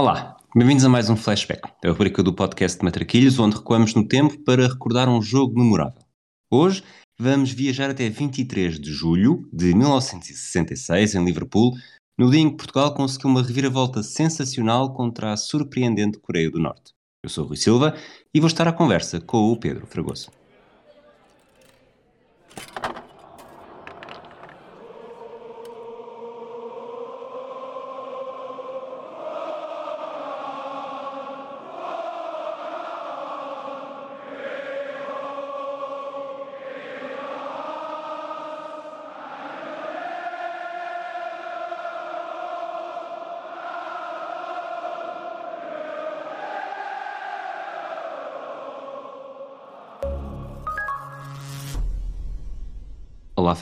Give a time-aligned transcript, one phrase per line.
[0.00, 4.06] Olá, bem-vindos a mais um Flashback, a rubrica do podcast de Matraquilhos, onde recuamos no
[4.06, 6.00] tempo para recordar um jogo memorável.
[6.48, 6.84] Hoje
[7.18, 11.72] vamos viajar até 23 de julho de 1966, em Liverpool,
[12.16, 16.92] no dia em que Portugal conseguiu uma reviravolta sensacional contra a surpreendente Coreia do Norte.
[17.24, 17.96] Eu sou o Rui Silva
[18.32, 20.30] e vou estar à conversa com o Pedro Fragoso.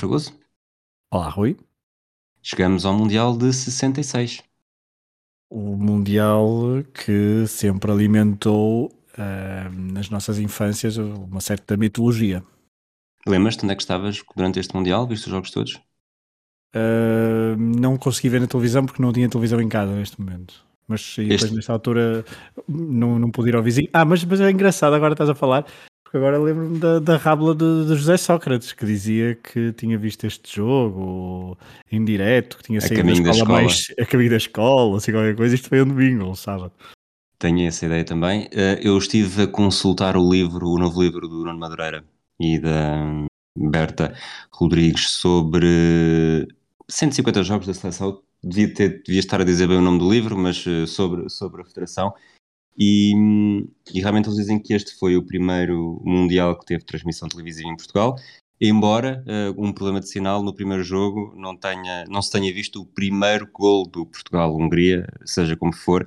[0.06, 0.32] Fragoso.
[1.10, 1.56] Olá, Rui.
[2.40, 4.40] Chegamos ao Mundial de 66.
[5.50, 12.44] O Mundial que sempre alimentou uh, nas nossas infâncias uma certa mitologia.
[13.26, 15.08] Lembras-te onde é que estavas durante este Mundial?
[15.08, 15.74] Viste os jogos todos?
[16.72, 20.64] Uh, não consegui ver na televisão porque não tinha televisão em casa neste momento.
[20.86, 21.52] Mas depois, este...
[21.56, 22.24] nesta altura,
[22.68, 23.88] não, não pude ir ao vizinho.
[23.92, 25.66] Ah, mas, mas é engraçado, agora estás a falar.
[26.06, 30.24] Porque agora lembro-me da, da rábula de, de, José Sócrates, que dizia que tinha visto
[30.24, 31.58] este jogo
[31.90, 35.10] em direto, que tinha saído da escola, da escola, mais a caminho da escola, assim
[35.10, 35.56] qualquer coisa.
[35.56, 36.72] Isto foi um domingo, um sábado.
[37.40, 38.48] Tenho essa ideia também.
[38.52, 42.04] Eh, eu estive a consultar o livro, o novo livro do Nuno Madureira
[42.38, 43.26] e da
[43.58, 44.14] Berta
[44.52, 46.46] Rodrigues sobre
[46.88, 48.22] 150 jogos da seleção.
[48.44, 51.62] Devia, ter, devia estar a dizer bem o nome do livro, mas eh, sobre, sobre
[51.62, 52.14] a federação.
[52.78, 53.12] E,
[53.92, 57.76] e, realmente eles dizem que este foi o primeiro Mundial que teve transmissão televisiva em
[57.76, 58.16] Portugal,
[58.60, 62.82] embora uh, um problema de sinal no primeiro jogo não, tenha, não se tenha visto
[62.82, 66.06] o primeiro gol do Portugal-Hungria, seja como for.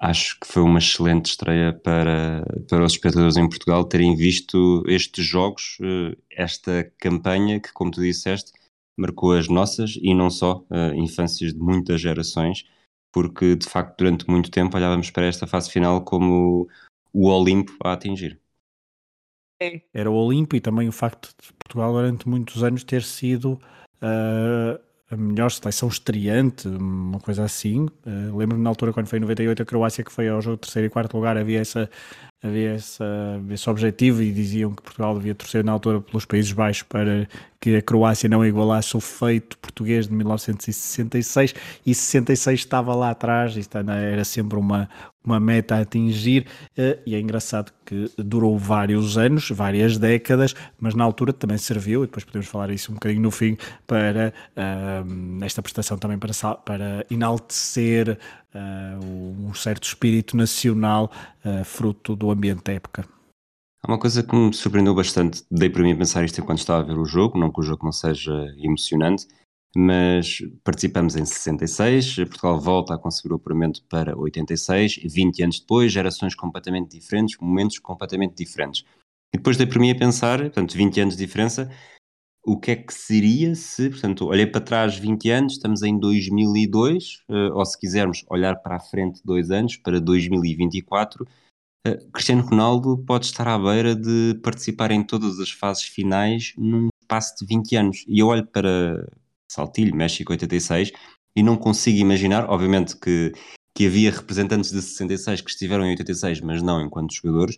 [0.00, 5.24] Acho que foi uma excelente estreia para, para os espectadores em Portugal terem visto estes
[5.26, 8.52] jogos, uh, esta campanha que, como tu disseste,
[8.96, 12.64] marcou as nossas e não só uh, infâncias de muitas gerações
[13.12, 16.68] porque de facto durante muito tempo olhávamos para esta fase final como
[17.12, 18.40] o Olimpo a atingir.
[19.92, 23.54] Era o Olimpo e também o facto de Portugal durante muitos anos ter sido
[24.02, 24.80] uh,
[25.10, 27.86] a melhor seleção estreante, uma coisa assim.
[28.06, 30.62] Uh, Lembro-me na altura quando foi em 98 a Croácia que foi ao jogo de
[30.62, 31.90] terceiro e quarto lugar, havia essa
[32.42, 33.04] havia essa,
[33.50, 37.28] esse objetivo e diziam que Portugal devia torcer na altura pelos Países Baixos para
[37.60, 41.54] que a Croácia não igualasse o feito português de 1966
[41.84, 44.88] e 66 estava lá atrás, isto era sempre uma,
[45.24, 46.46] uma meta a atingir
[46.76, 52.04] eh, e é engraçado que durou vários anos, várias décadas, mas na altura também serviu,
[52.04, 53.56] e depois podemos falar isso um bocadinho no fim,
[53.86, 58.18] para uh, esta prestação também para, para enaltecer
[59.48, 61.10] um certo espírito nacional
[61.44, 63.06] uh, fruto do ambiente da época.
[63.82, 66.82] Há uma coisa que me surpreendeu bastante, dei para mim a pensar isto enquanto estava
[66.82, 69.26] a ver o jogo, não que o jogo não seja emocionante,
[69.76, 75.92] mas participamos em 66, Portugal volta a conseguir o apuramento para 86, 20 anos depois,
[75.92, 78.84] gerações completamente diferentes, momentos completamente diferentes.
[79.32, 81.70] E depois dei para mim a pensar, portanto, 20 anos de diferença,
[82.44, 87.22] o que é que seria se, portanto, olhei para trás 20 anos, estamos em 2002,
[87.28, 91.26] eh, ou se quisermos olhar para a frente dois anos, para 2024,
[91.86, 96.88] eh, Cristiano Ronaldo pode estar à beira de participar em todas as fases finais num
[97.02, 98.04] espaço de 20 anos.
[98.08, 99.08] E eu olho para
[99.50, 100.92] Saltilho, México 86,
[101.36, 103.32] e não consigo imaginar, obviamente que,
[103.74, 107.56] que havia representantes de 66 que estiveram em 86, mas não enquanto jogadores,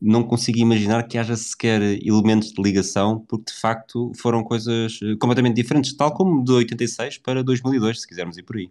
[0.00, 5.16] não consigo imaginar que haja sequer elementos de ligação, porque de facto foram coisas eh,
[5.20, 8.70] completamente diferentes, tal como de 86 para 2002, se quisermos ir por aí.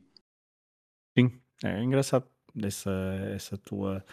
[1.18, 1.32] Sim,
[1.64, 2.26] é engraçado
[2.64, 2.92] essa,
[3.36, 4.04] essa tua.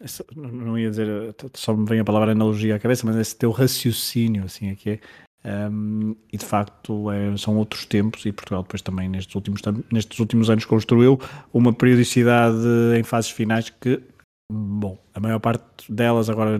[0.00, 3.50] Essa, não ia dizer, só me vem a palavra analogia à cabeça, mas esse teu
[3.50, 5.00] raciocínio, assim, aqui é.
[5.44, 10.20] Um, e de facto é, são outros tempos e Portugal depois também nestes últimos, nestes
[10.20, 11.18] últimos anos construiu
[11.52, 12.64] uma periodicidade
[12.96, 14.00] em fases finais que
[14.50, 16.58] Bom, a maior parte delas agora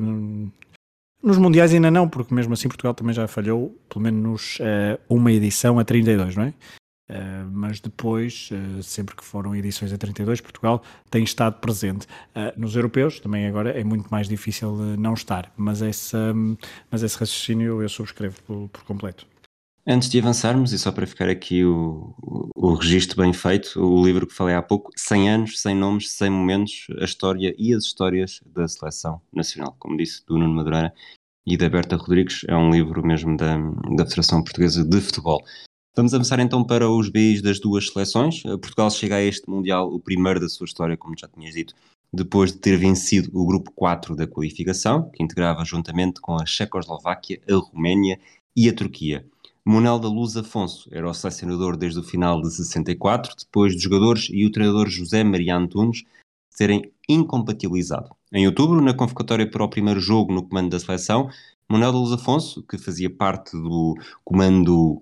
[1.23, 5.31] nos mundiais ainda não, porque mesmo assim Portugal também já falhou pelo menos uh, uma
[5.31, 6.55] edição a 32, não é?
[7.11, 12.06] Uh, mas depois, uh, sempre que foram edições a 32, Portugal tem estado presente.
[12.56, 16.34] nos europeus também agora é muito mais difícil não estar, mas, essa,
[16.90, 19.26] mas esse raciocínio eu subscrevo por, por completo.
[19.84, 24.05] Antes de avançarmos, e só para ficar aqui o, o, o registro bem feito, o
[24.05, 27.82] livro que falei há pouco, 100 anos, 100 nomes, 100 momentos, a história e as
[27.82, 30.94] histórias da seleção nacional, como disse, do Nuno Madureira
[31.44, 33.56] e da Berta Rodrigues, é um livro mesmo da,
[33.96, 35.43] da Federação Portuguesa de Futebol.
[35.96, 38.40] Vamos avançar então para os Bs das duas seleções.
[38.43, 41.75] Portugal chega a este Mundial, o primeiro da sua história, como já tinhas dito,
[42.12, 47.40] depois de ter vencido o grupo 4 da qualificação, que integrava juntamente com a Checoslováquia,
[47.50, 48.20] a Roménia
[48.56, 49.26] e a Turquia.
[49.64, 54.29] Monel da Luz Afonso era o selecionador desde o final de 64, depois dos jogadores
[54.31, 56.03] e o treinador José Maria Antunes
[56.56, 58.11] terem incompatibilizado.
[58.32, 61.31] Em outubro, na convocatória para o primeiro jogo no comando da seleção,
[61.69, 63.94] Manuel da Luz Afonso, que fazia parte do
[64.25, 65.00] comando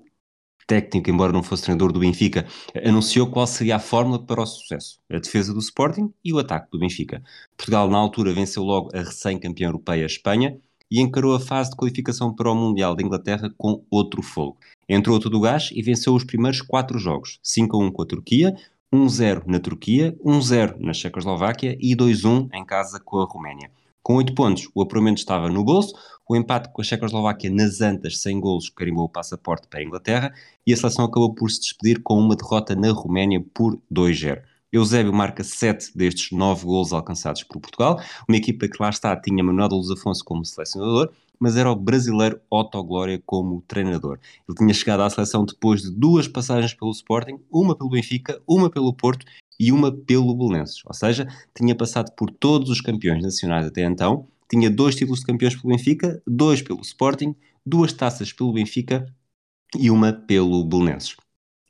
[0.66, 2.46] técnico, embora não fosse treinador do Benfica,
[2.84, 6.70] anunciou qual seria a fórmula para o sucesso: a defesa do Sporting e o ataque
[6.70, 7.22] do Benfica.
[7.56, 10.60] Portugal, na altura, venceu logo a recém-campeã europeia Espanha
[10.90, 14.56] e encarou a fase de qualificação para o Mundial da Inglaterra com outro fogo.
[14.88, 18.06] Entrou todo o gás e venceu os primeiros quatro jogos: 5 a 1 com a
[18.06, 18.56] Turquia,
[18.92, 23.70] 1-0 na Turquia, 1-0 na Checoslováquia e 2-1 em casa com a Roménia.
[24.02, 25.94] Com 8 pontos, o apuramento estava no bolso,
[26.28, 30.32] o empate com a Checoslováquia nas Antas, sem golos, carimbou o passaporte para a Inglaterra
[30.66, 34.42] e a seleção acabou por se despedir com uma derrota na Roménia por 2-0.
[34.72, 39.43] Eusébio marca 7 destes 9 golos alcançados por Portugal, uma equipa que lá está tinha
[39.43, 44.19] Manuel de Luz Afonso como selecionador, mas era o brasileiro Otto Glória como treinador.
[44.49, 48.70] Ele tinha chegado à seleção depois de duas passagens pelo Sporting, uma pelo Benfica, uma
[48.70, 49.25] pelo Porto
[49.58, 50.82] e uma pelo Belenenses.
[50.84, 55.26] Ou seja, tinha passado por todos os campeões nacionais até então, tinha dois títulos de
[55.26, 57.34] campeões pelo Benfica, dois pelo Sporting,
[57.64, 59.06] duas taças pelo Benfica
[59.78, 61.16] e uma pelo Belenenses.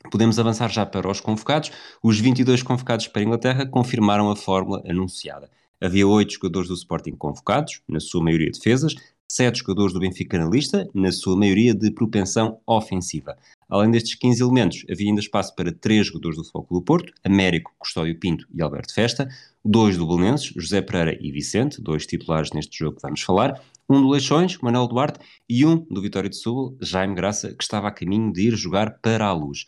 [0.08, 1.70] Podemos avançar já para os convocados.
[2.02, 5.50] Os 22 convocados para a Inglaterra confirmaram a fórmula anunciada.
[5.81, 8.94] Havia oito jogadores do Sporting convocados, na sua maioria defesas,
[9.31, 13.37] sete jogadores do Benfica na lista, na sua maioria de propensão ofensiva.
[13.69, 17.73] Além destes 15 elementos, havia ainda espaço para três jogadores do Foco do Porto, Américo,
[17.79, 19.29] Custódio Pinto e Alberto Festa,
[19.64, 24.03] dois do Belenenses, José Pereira e Vicente, dois titulares neste jogo que vamos falar, um
[24.03, 27.93] do Leixões, Manuel Duarte, e um do Vitória de Sul, Jaime Graça, que estava a
[27.93, 29.64] caminho de ir jogar para a luz.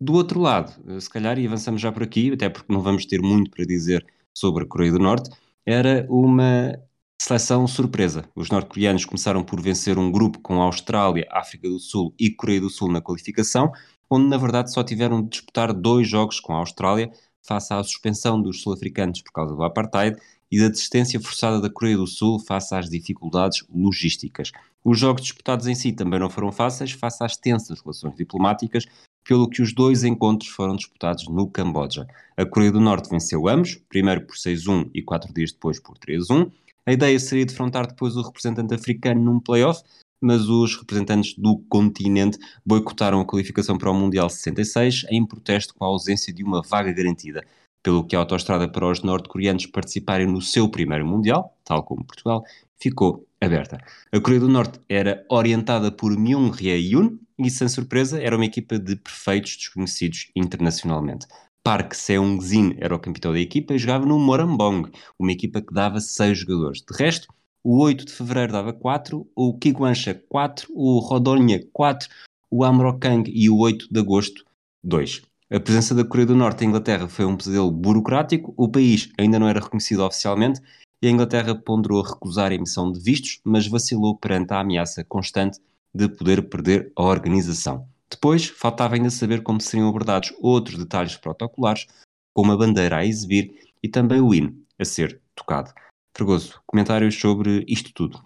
[0.00, 3.04] Do outro lado, eh, se calhar, e avançamos já por aqui, até porque não vamos
[3.06, 4.06] ter muito para dizer
[4.36, 5.30] sobre a Coreia do Norte,
[5.66, 6.78] era uma
[7.20, 8.24] Seleção surpresa.
[8.34, 12.60] Os norte-coreanos começaram por vencer um grupo com a Austrália, África do Sul e Coreia
[12.60, 13.72] do Sul na qualificação,
[14.08, 17.10] onde na verdade só tiveram de disputar dois jogos com a Austrália,
[17.42, 20.16] face à suspensão dos sul-africanos por causa do apartheid
[20.50, 24.52] e da desistência forçada da Coreia do Sul face às dificuldades logísticas.
[24.84, 28.86] Os jogos disputados em si também não foram fáceis face às tensas relações diplomáticas,
[29.28, 32.08] pelo que os dois encontros foram disputados no Camboja.
[32.34, 36.50] A Coreia do Norte venceu ambos, primeiro por 6-1 e quatro dias depois por 3-1.
[36.86, 39.82] A ideia seria defrontar depois o representante africano num playoff,
[40.18, 45.84] mas os representantes do continente boicotaram a qualificação para o Mundial 66 em protesto com
[45.84, 47.44] a ausência de uma vaga garantida,
[47.82, 52.42] pelo que a autoestrada para os norte-coreanos participarem no seu primeiro Mundial, tal como Portugal,
[52.80, 53.78] ficou aberta.
[54.12, 58.78] A Coreia do Norte era orientada por Myung Hye-yoon e, sem surpresa, era uma equipa
[58.78, 61.26] de perfeitos desconhecidos internacionalmente.
[61.62, 66.00] Park Seung-jin era o capitão da equipa e jogava no Morambong, uma equipa que dava
[66.00, 66.80] 6 jogadores.
[66.80, 67.28] De resto,
[67.62, 72.08] o 8 de fevereiro dava 4, o Kiguansha 4, o Rodonha 4,
[72.50, 74.44] o Amrokang e o 8 de agosto
[74.82, 75.22] 2.
[75.50, 79.38] A presença da Coreia do Norte em Inglaterra foi um pesadelo burocrático, o país ainda
[79.38, 80.60] não era reconhecido oficialmente
[81.00, 85.60] e a Inglaterra ponderou recusar a emissão de vistos, mas vacilou perante a ameaça constante
[85.94, 87.88] de poder perder a organização.
[88.10, 91.86] Depois, faltava ainda saber como seriam abordados outros detalhes protocolares,
[92.34, 95.72] como a bandeira a exibir e também o hino a ser tocado.
[96.14, 98.22] Fregoso, comentários sobre isto tudo?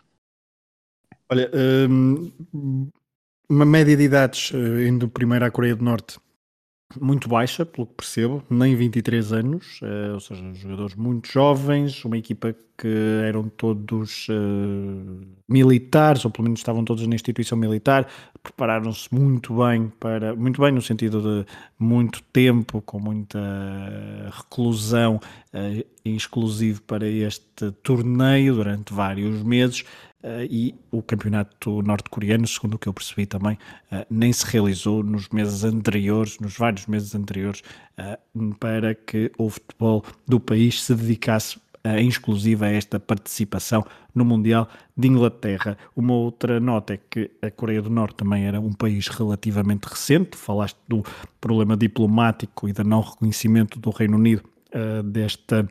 [1.29, 1.51] Olha,
[1.89, 2.91] hum,
[3.49, 6.19] uma média de idades eh, indo primeiro à Coreia do Norte
[7.01, 12.19] muito baixa, pelo que percebo, nem 23 anos, uh, ou seja, jogadores muito jovens, uma
[12.19, 12.89] equipa que
[13.27, 18.09] eram todos uh, militares, ou pelo menos estavam todos na instituição militar,
[18.43, 21.47] prepararam-se muito bem para, muito bem no sentido de
[21.79, 23.39] muito tempo, com muita
[24.31, 25.21] reclusão
[25.55, 29.85] uh, exclusivo para este torneio durante vários meses.
[30.23, 33.59] Uh, e o campeonato norte-coreano, segundo o que eu percebi também,
[33.91, 37.61] uh, nem se realizou nos meses anteriores, nos vários meses anteriores,
[37.99, 44.25] uh, para que o futebol do país se dedicasse em exclusiva a esta participação no
[44.25, 45.77] Mundial de Inglaterra.
[45.97, 50.37] Uma outra nota é que a Coreia do Norte também era um país relativamente recente,
[50.37, 51.03] falaste do
[51.41, 54.45] problema diplomático e do não reconhecimento do Reino Unido
[55.07, 55.69] desta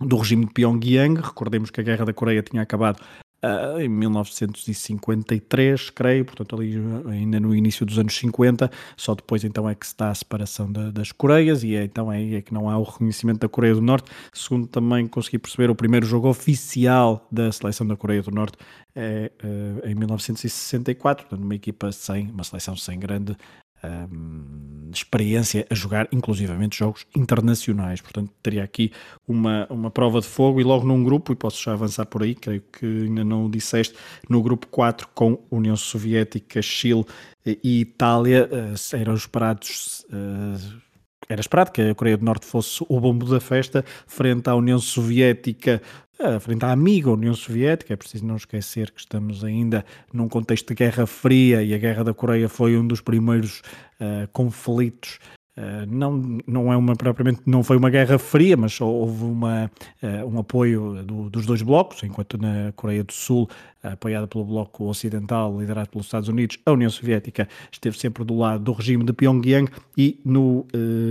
[0.00, 1.20] do regime de Pyongyang.
[1.20, 3.02] Recordemos que a Guerra da Coreia tinha acabado
[3.44, 6.74] Uh, em 1953, creio, portanto ali
[7.10, 10.72] ainda no início dos anos 50, só depois então é que se dá a separação
[10.72, 13.74] da, das Coreias e é, então é, é que não há o reconhecimento da Coreia
[13.74, 18.30] do Norte, segundo também consegui perceber o primeiro jogo oficial da seleção da Coreia do
[18.30, 18.56] Norte
[18.94, 23.36] é uh, em 1964, portanto uma equipa sem, uma seleção sem grande
[23.84, 24.65] um,
[24.98, 28.00] experiência a jogar, inclusivamente, jogos internacionais.
[28.00, 28.92] Portanto, teria aqui
[29.26, 32.34] uma, uma prova de fogo e logo num grupo, e posso já avançar por aí,
[32.34, 33.94] creio que ainda não o disseste,
[34.28, 37.04] no grupo 4 com União Soviética, Chile
[37.44, 40.04] e Itália, uh, eram esperados.
[40.10, 40.86] Uh,
[41.28, 44.78] era esperado que a Coreia do Norte fosse o bombo da festa frente à União
[44.78, 45.82] Soviética,
[46.20, 47.92] uh, frente à amiga União Soviética.
[47.92, 52.04] É preciso não esquecer que estamos ainda num contexto de Guerra Fria e a Guerra
[52.04, 53.60] da Coreia foi um dos primeiros
[54.00, 55.18] uh, conflitos
[55.56, 59.70] Uh, não, não é uma propriamente não foi uma guerra fria, mas houve uma,
[60.02, 63.48] uh, um apoio do, dos dois blocos, enquanto na Coreia do Sul,
[63.82, 68.36] uh, apoiada pelo bloco ocidental, liderado pelos Estados Unidos, a União Soviética esteve sempre do
[68.36, 70.66] lado do regime de Pyongyang e no,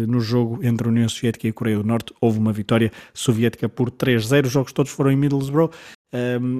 [0.07, 3.67] no jogo entre a União Soviética e a Coreia do Norte houve uma vitória soviética
[3.67, 4.45] por 3-0.
[4.45, 5.71] Os jogos todos foram em Middlesbrough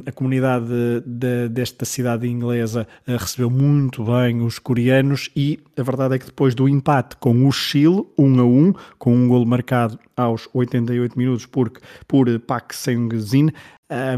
[0.05, 0.67] a comunidade
[1.05, 6.25] de, desta cidade inglesa uh, recebeu muito bem os coreanos e a verdade é que
[6.25, 11.17] depois do empate com o Chile, 1 a 1, com um golo marcado aos 88
[11.17, 11.71] minutos por,
[12.07, 13.51] por Pak Seng-zin,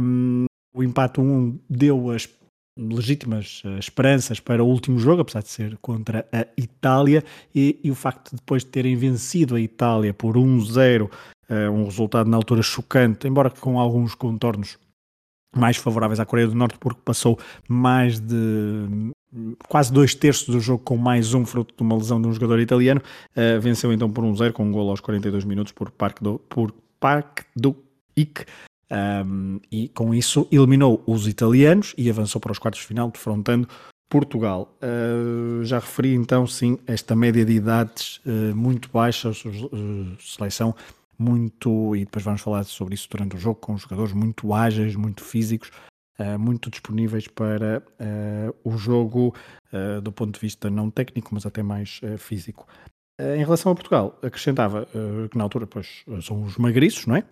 [0.01, 2.29] um, o empate 1 deu as
[2.77, 7.91] legítimas uh, esperanças para o último jogo, apesar de ser contra a Itália, e, e
[7.91, 12.37] o facto de depois de terem vencido a Itália por 1-0, uh, um resultado na
[12.37, 14.77] altura chocante, embora com alguns contornos
[15.55, 19.11] mais favoráveis à Coreia do Norte, porque passou mais de
[19.67, 22.59] quase dois terços do jogo com mais um fruto de uma lesão de um jogador
[22.59, 23.01] italiano.
[23.31, 26.39] Uh, venceu então por 1-0 um com um gol aos 42 minutos por Park do,
[26.49, 27.75] por Park do
[28.15, 28.45] Ik.
[28.89, 33.67] Um, e com isso eliminou os italianos e avançou para os quartos de final, defrontando
[34.09, 34.73] Portugal.
[34.81, 39.31] Uh, já referi então, sim, esta média de idades uh, muito baixa,
[40.19, 40.73] seleção
[41.17, 45.23] muito, e depois vamos falar sobre isso durante o jogo, com jogadores muito ágeis, muito
[45.23, 45.71] físicos,
[46.19, 49.33] uh, muito disponíveis para uh, o jogo
[49.73, 52.67] uh, do ponto de vista não técnico, mas até mais físico.
[53.19, 54.87] em relação a Portugal, acrescentava
[55.31, 57.23] que na altura pois, são os magriços, não é?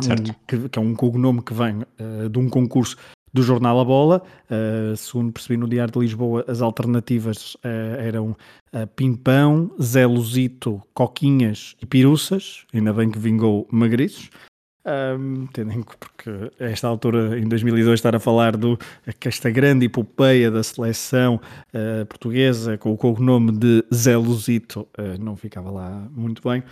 [0.00, 0.34] Certo.
[0.46, 1.84] Que, que, é um cognome que vem
[2.30, 2.96] de um concurso
[3.32, 4.22] do jornal A Bola.
[4.50, 8.36] Uh, segundo percebi no Diário de Lisboa, as alternativas uh, eram
[8.72, 12.64] uh, Pimpão, Zé Luzito, Coquinhas e Piruças.
[12.72, 14.30] Ainda bem que vingou Magriços.
[14.84, 18.76] Um, tendo porque a esta altura, em 2002, estar a falar do
[19.24, 21.40] esta grande epopeia da seleção
[21.72, 26.64] uh, portuguesa com o cognome de Zé Luzito uh, não ficava lá muito bem.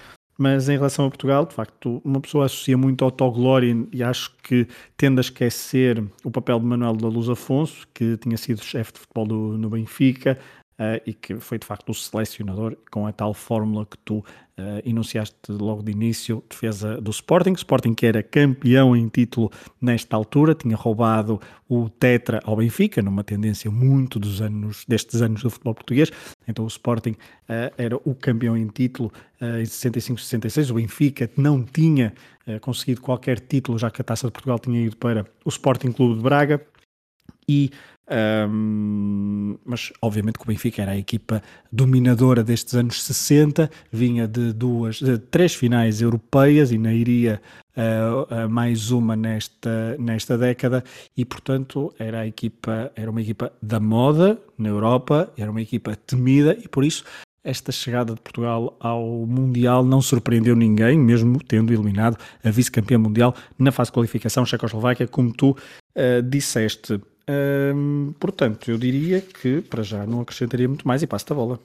[0.42, 4.34] Mas em relação a Portugal, de facto, uma pessoa associa muito ao autoglória e acho
[4.42, 4.66] que
[4.96, 9.00] tende a esquecer o papel de Manuel da Luz Afonso, que tinha sido chefe de
[9.00, 10.38] futebol do, no Benfica,
[10.80, 14.24] Uh, e que foi de facto o selecionador com a tal fórmula que tu uh,
[14.82, 17.52] enunciaste logo de início, defesa do Sporting.
[17.52, 23.22] Sporting que era campeão em título nesta altura, tinha roubado o Tetra ao Benfica, numa
[23.22, 26.10] tendência muito dos anos, destes anos do futebol português.
[26.48, 30.70] Então o Sporting uh, era o campeão em título em 65-66.
[30.70, 32.14] O Benfica não tinha
[32.60, 36.16] conseguido qualquer título, já que a Taça de Portugal tinha ido para o Sporting Clube
[36.16, 36.60] de Braga.
[37.48, 37.70] E
[38.10, 41.40] um, mas obviamente que o Benfica era a equipa
[41.70, 47.40] dominadora destes anos 60, vinha de duas, de três finais europeias e ainda iria
[47.76, 50.82] uh, uh, mais uma nesta, nesta década.
[51.16, 55.94] E portanto era a equipa, era uma equipa da moda na Europa, era uma equipa
[55.94, 57.04] temida e por isso
[57.42, 63.34] esta chegada de Portugal ao Mundial não surpreendeu ninguém, mesmo tendo eliminado a vice-campeã mundial
[63.58, 67.00] na fase de qualificação Checoslováquia, como tu uh, disseste
[68.18, 71.60] portanto, eu diria que para já não acrescentaria muito mais e passo-te a bola.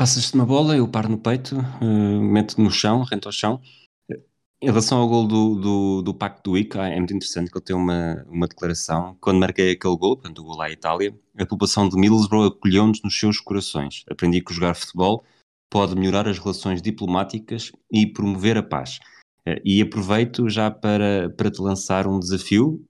[0.00, 3.60] Passas-te uma bola, eu paro no peito, uh, meto no chão, rento ao chão.
[4.62, 7.64] Em relação ao gol do, do, do Pacto do ICA, é muito interessante que ele
[7.64, 9.14] tem uma, uma declaração.
[9.20, 13.18] Quando marquei aquele gol, portanto, o gol à Itália, a população de Middlesbrough acolheu-nos nos
[13.18, 14.02] seus corações.
[14.10, 15.22] Aprendi que jogar futebol
[15.70, 19.00] pode melhorar as relações diplomáticas e promover a paz.
[19.46, 22.82] Uh, e aproveito já para, para te lançar um desafio,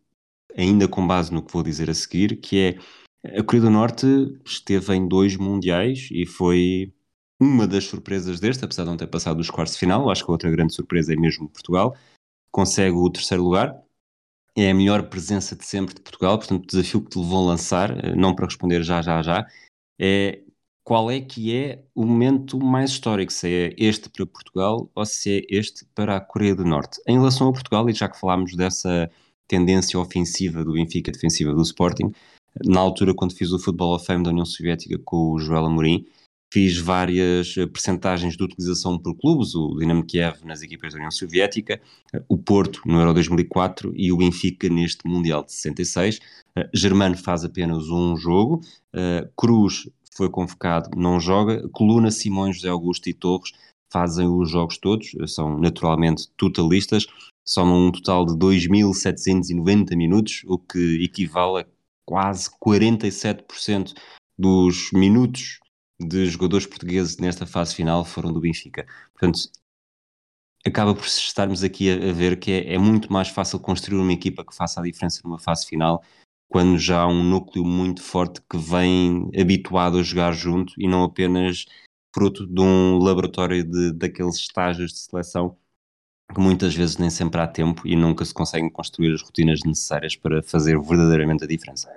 [0.56, 4.06] ainda com base no que vou dizer a seguir, que é a Coreia do Norte
[4.44, 6.92] esteve em dois mundiais e foi
[7.40, 10.10] uma das surpresas deste, apesar de não ter passado os quartos de final.
[10.10, 11.96] Acho que a outra grande surpresa é mesmo Portugal.
[12.50, 13.82] Consegue o terceiro lugar.
[14.56, 16.38] É a melhor presença de sempre de Portugal.
[16.38, 19.46] Portanto, o desafio que te a lançar, eh, não para responder já, já, já,
[19.98, 20.42] é
[20.82, 25.38] qual é que é o momento mais histórico, se é este para Portugal ou se
[25.38, 27.00] é este para a Coreia do Norte.
[27.06, 29.10] Em relação a Portugal, e já que falámos dessa
[29.50, 32.12] tendência ofensiva do Benfica, defensiva do Sporting.
[32.64, 36.06] Na altura, quando fiz o Futebol of Fame da União Soviética com o Joel Amorim,
[36.52, 41.10] fiz várias eh, percentagens de utilização por clubes, o Dinamo Kiev nas equipas da União
[41.10, 41.80] Soviética,
[42.28, 46.18] o Porto no Euro 2004 e o Benfica neste Mundial de 66.
[46.56, 48.60] Uh, Germano faz apenas um jogo,
[48.94, 51.68] uh, Cruz foi convocado, não joga.
[51.70, 53.52] Coluna, Simões, José Augusto e Torres
[53.92, 57.06] fazem os jogos todos, são naturalmente totalistas,
[57.44, 61.66] somam um total de 2.790 minutos, o que equivale a
[62.04, 63.94] quase 47%
[64.38, 65.60] dos minutos
[66.00, 68.86] de jogadores portugueses nesta fase final foram do Benfica.
[69.12, 69.50] Portanto,
[70.64, 74.44] acaba por estarmos aqui a, ver que é, é, muito mais fácil construir uma equipa
[74.44, 76.02] que faça a diferença numa fase final
[76.48, 81.04] quando já há um núcleo muito forte que vem habituado a jogar junto e não
[81.04, 81.64] apenas
[82.12, 85.56] fruto de um laboratório de, daqueles estágios de seleção
[86.34, 90.16] que muitas vezes nem sempre há tempo e nunca se conseguem construir as rotinas necessárias
[90.16, 91.94] para fazer verdadeiramente a diferença.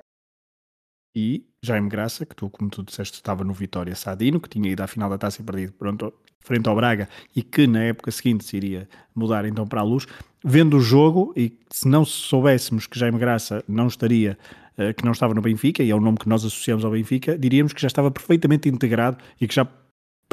[1.15, 4.81] E Jaime Graça, que tu, como tu disseste, estava no Vitória Sadino, que tinha ido
[4.81, 8.43] à final da taça e perdido pronto, frente ao Braga e que na época seguinte
[8.43, 10.07] se iria mudar então para a luz.
[10.43, 14.37] Vendo o jogo, e se não soubéssemos que Jaime Graça não estaria,
[14.77, 17.37] uh, que não estava no Benfica, e é o nome que nós associamos ao Benfica,
[17.37, 19.67] diríamos que já estava perfeitamente integrado e que já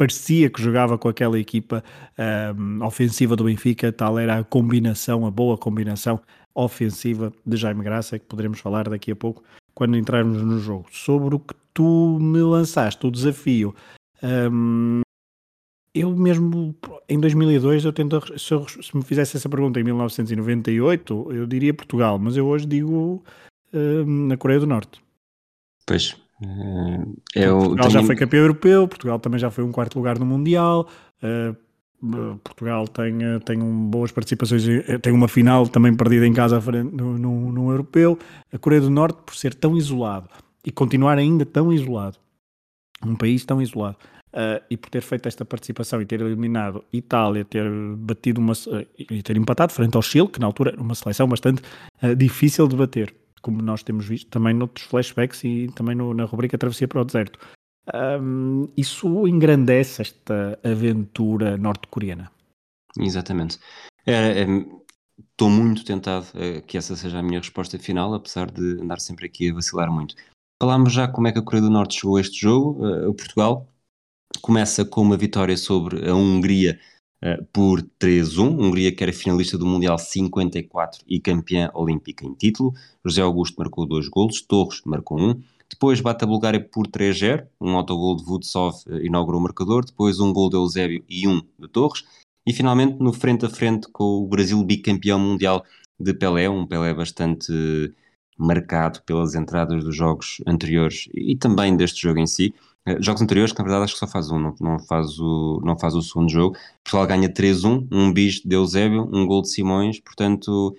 [0.01, 1.83] parecia que jogava com aquela equipa
[2.57, 6.19] um, ofensiva do Benfica, tal era a combinação, a boa combinação
[6.55, 9.43] ofensiva de Jaime Graça, que poderemos falar daqui a pouco
[9.75, 10.87] quando entrarmos no jogo.
[10.91, 13.75] Sobre o que tu me lançaste, o desafio,
[14.51, 15.01] um,
[15.93, 16.75] eu mesmo
[17.07, 21.75] em 2002, eu tento, se, eu, se, me fizesse essa pergunta em 1998, eu diria
[21.75, 23.23] Portugal, mas eu hoje digo
[24.27, 24.99] na Coreia do Norte.
[25.85, 26.17] Pois,
[27.35, 30.87] é Portugal já foi campeão europeu, Portugal também já foi um quarto lugar no Mundial.
[31.21, 31.55] Uh,
[32.43, 34.63] Portugal tem, tem um, boas participações,
[35.03, 38.17] tem uma final também perdida em casa no, no, no, europeu.
[38.51, 40.27] A Coreia do Norte, por ser tão isolado
[40.65, 42.17] e continuar ainda tão isolado,
[43.05, 43.97] um país tão isolado,
[44.33, 48.53] uh, e por ter feito esta participação e ter eliminado Itália, ter batido uma
[48.97, 51.61] e ter empatado frente ao Chile, que na altura era uma seleção bastante
[52.01, 56.25] uh, difícil de bater como nós temos visto também noutros flashbacks e também no, na
[56.25, 57.39] rubrica Travessia para o Deserto.
[57.93, 62.31] Um, isso engrandece esta aventura norte-coreana.
[62.97, 63.59] Exatamente.
[64.05, 64.45] É, é,
[65.31, 69.25] estou muito tentado é, que essa seja a minha resposta final, apesar de andar sempre
[69.25, 70.15] aqui a vacilar muito.
[70.61, 73.15] Falámos já como é que a Coreia do Norte chegou a este jogo, uh, o
[73.15, 73.67] Portugal.
[74.41, 76.79] Começa com uma vitória sobre a Hungria
[77.23, 78.59] uh, por 3-1.
[78.59, 82.73] Hungria que era finalista do Mundial 54 e campeã olímpica em título.
[83.05, 85.41] José Augusto marcou dois golos, Torres marcou um.
[85.69, 90.19] Depois bate a Bulgária por 3-0, um autogol de Vudsov uh, inaugurou o marcador, depois
[90.19, 92.03] um gol de Eusébio e um de Torres.
[92.45, 95.63] E finalmente no frente a frente com o Brasil bicampeão mundial
[95.99, 97.53] de Pelé, um Pelé bastante
[98.37, 102.53] marcado pelas entradas dos jogos anteriores e também deste jogo em si.
[102.85, 105.61] Eh, jogos anteriores, que na verdade acho que só faz um, não, não, faz, o,
[105.63, 106.57] não faz o segundo jogo.
[106.83, 110.75] Portugal ganha 3-1, um bis de Eusébio, um gol de Simões, portanto,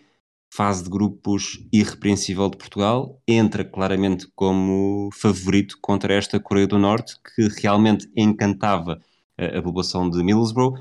[0.52, 3.20] fase de grupos irrepreensível de Portugal.
[3.26, 9.00] Entra claramente como favorito contra esta Coreia do Norte, que realmente encantava
[9.38, 10.74] a, a população de Middlesbrough.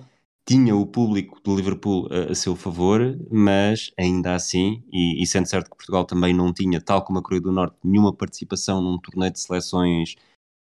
[0.46, 3.00] Tinha o público do Liverpool a, a seu favor,
[3.32, 7.24] mas ainda assim, e, e sendo certo que Portugal também não tinha, tal como a
[7.24, 10.16] Coreia do Norte, nenhuma participação num torneio de seleções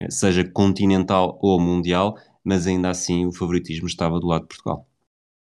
[0.09, 4.87] seja continental ou mundial, mas ainda assim o favoritismo estava do lado de Portugal.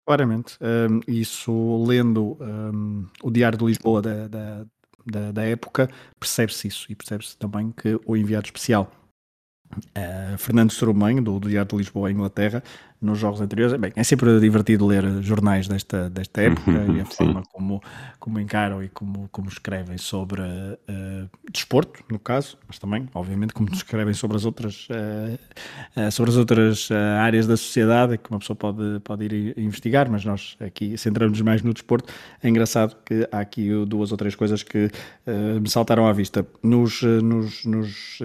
[0.05, 4.65] Claramente, um, isso lendo um, o Diário de Lisboa da, da,
[5.05, 8.91] da, da época, percebe-se isso e percebe-se também que o enviado especial
[9.77, 12.63] uh, Fernando Soromanho, do, do Diário de Lisboa, Inglaterra,
[13.03, 13.77] nos jogos anteriores.
[13.77, 17.81] Bem, é sempre divertido ler jornais desta, desta época e a forma como,
[18.19, 23.69] como encaram e como, como escrevem sobre uh, desporto, no caso, mas também, obviamente, como
[23.71, 26.89] escrevem sobre as outras, uh, uh, sobre as outras
[27.19, 31.61] áreas da sociedade que uma pessoa pode, pode ir investigar, mas nós aqui centramos mais
[31.61, 32.11] no desporto.
[32.41, 34.89] É engraçado que há aqui duas ou três coisas que
[35.61, 36.45] me saltaram à vista.
[36.61, 38.19] Nos, nos, nos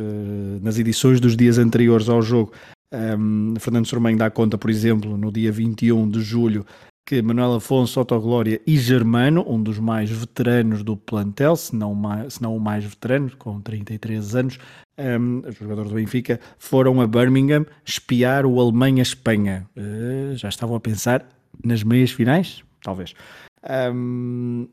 [0.62, 2.52] nas edições dos dias anteriores ao jogo,
[2.92, 6.64] um, Fernando Sormem dá conta, por exemplo, no dia 21 de julho,
[7.06, 12.34] que Manuel Afonso, Autoglória e Germano, um dos mais veteranos do plantel, se não, mais,
[12.34, 14.58] se não o mais veterano, com 33 anos,
[14.98, 19.66] um, jogador do Benfica, foram a Birmingham espiar o Alemanha-Espanha.
[19.74, 21.26] Uh, já estavam a pensar
[21.64, 22.62] nas meias finais?
[22.82, 23.14] Talvez.
[23.92, 24.68] Um,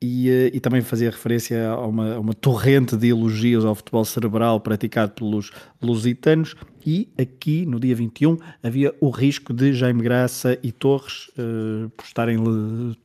[0.00, 4.04] e, eh, e, também fazia referência a uma, a uma, torrente de elogios ao futebol
[4.04, 5.50] cerebral praticado pelos
[5.82, 6.54] lusitanos.
[6.86, 12.04] E aqui, no dia 21, havia o risco de Jaime Graça e Torres, uh, por
[12.04, 12.38] estarem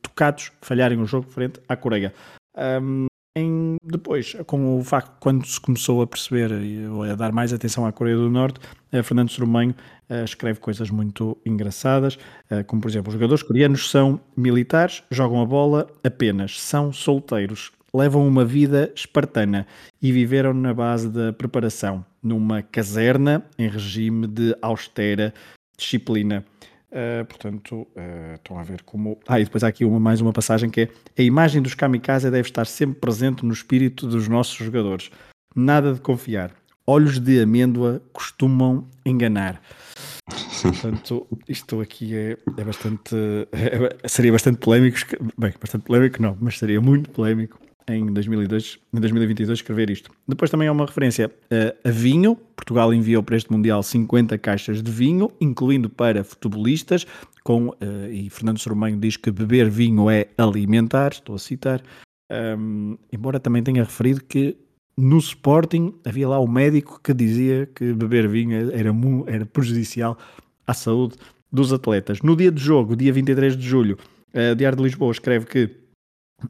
[0.00, 2.14] tocados, falharem o jogo frente à Coreia.
[2.56, 7.52] Um, em, depois, com o facto quando se começou a perceber e a dar mais
[7.52, 8.60] atenção à Coreia do Norte,
[8.92, 9.74] uh, Fernando Soromanho
[10.08, 12.14] uh, escreve coisas muito engraçadas,
[12.50, 17.72] uh, como por exemplo, os jogadores coreanos são militares, jogam a bola apenas, são solteiros,
[17.92, 19.66] levam uma vida espartana
[20.00, 22.04] e viveram na base da preparação.
[22.22, 25.34] numa caserna em regime de austera
[25.76, 26.44] disciplina.
[26.94, 29.18] Uh, portanto, uh, estão a ver como.
[29.26, 32.30] Ah, e depois há aqui uma, mais uma passagem que é: a imagem dos kamikaze
[32.30, 35.10] deve estar sempre presente no espírito dos nossos jogadores.
[35.56, 36.52] Nada de confiar.
[36.86, 39.60] Olhos de amêndoa costumam enganar.
[40.62, 43.16] Portanto, isto aqui é, é bastante.
[44.04, 44.98] É, seria bastante polémico.
[45.36, 50.10] Bem, bastante polémico não, mas seria muito polémico em, 2002, em 2022 escrever isto.
[50.26, 52.36] Depois também há uma referência a, a, vinho.
[52.56, 57.06] Portugal enviou para este Mundial 50 caixas de vinho, incluindo para futebolistas,
[57.42, 57.76] com, uh,
[58.10, 61.82] e Fernando Sormanho diz que beber vinho é alimentar, estou a citar,
[62.58, 64.56] um, embora também tenha referido que
[64.96, 68.94] no Sporting havia lá o médico que dizia que beber vinho era,
[69.26, 70.16] era prejudicial
[70.66, 71.16] à saúde
[71.52, 72.22] dos atletas.
[72.22, 73.98] No dia de jogo, dia 23 de julho,
[74.32, 75.83] o Diário de Lisboa escreve que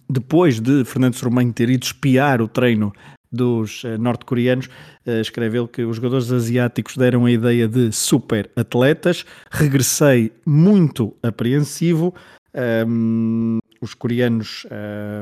[0.09, 2.93] depois de Fernando Sormanho ter ido espiar o treino
[3.35, 4.67] dos uh, norte-coreanos,
[5.07, 9.27] uh, escreve ele que os jogadores asiáticos deram a ideia de super atletas.
[9.51, 12.15] Regressei muito apreensivo.
[12.87, 14.67] Um, os coreanos,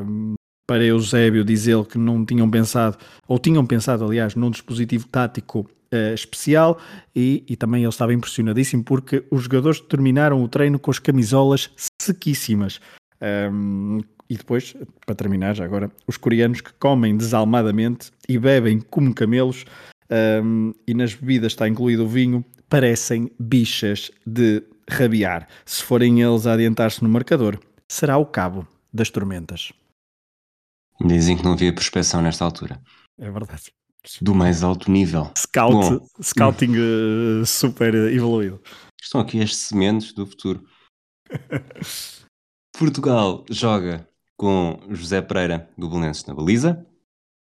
[0.06, 0.34] um,
[0.66, 5.60] para Eusébio, diz ele que não tinham pensado, ou tinham pensado, aliás, num dispositivo tático
[5.92, 6.78] uh, especial
[7.14, 11.70] e, e, também ele estava impressionadíssimo porque os jogadores terminaram o treino com as camisolas
[12.00, 12.80] sequíssimas.
[13.20, 14.00] Um,
[14.32, 19.66] e depois, para terminar já agora, os coreanos que comem desalmadamente e bebem como camelos,
[20.42, 25.46] um, e nas bebidas está incluído o vinho, parecem bichas de rabiar.
[25.66, 29.70] Se forem eles a adiantar-se no marcador, será o cabo das tormentas.
[30.98, 32.80] Dizem que não havia prospeção nesta altura.
[33.18, 33.70] É verdade.
[34.22, 35.30] Do mais alto nível.
[35.36, 38.62] Scout, Bom, scouting uh, super evoluído.
[38.98, 40.66] Estão aqui as sementes do futuro.
[42.72, 46.86] Portugal joga com José Pereira do Belenenses na baliza.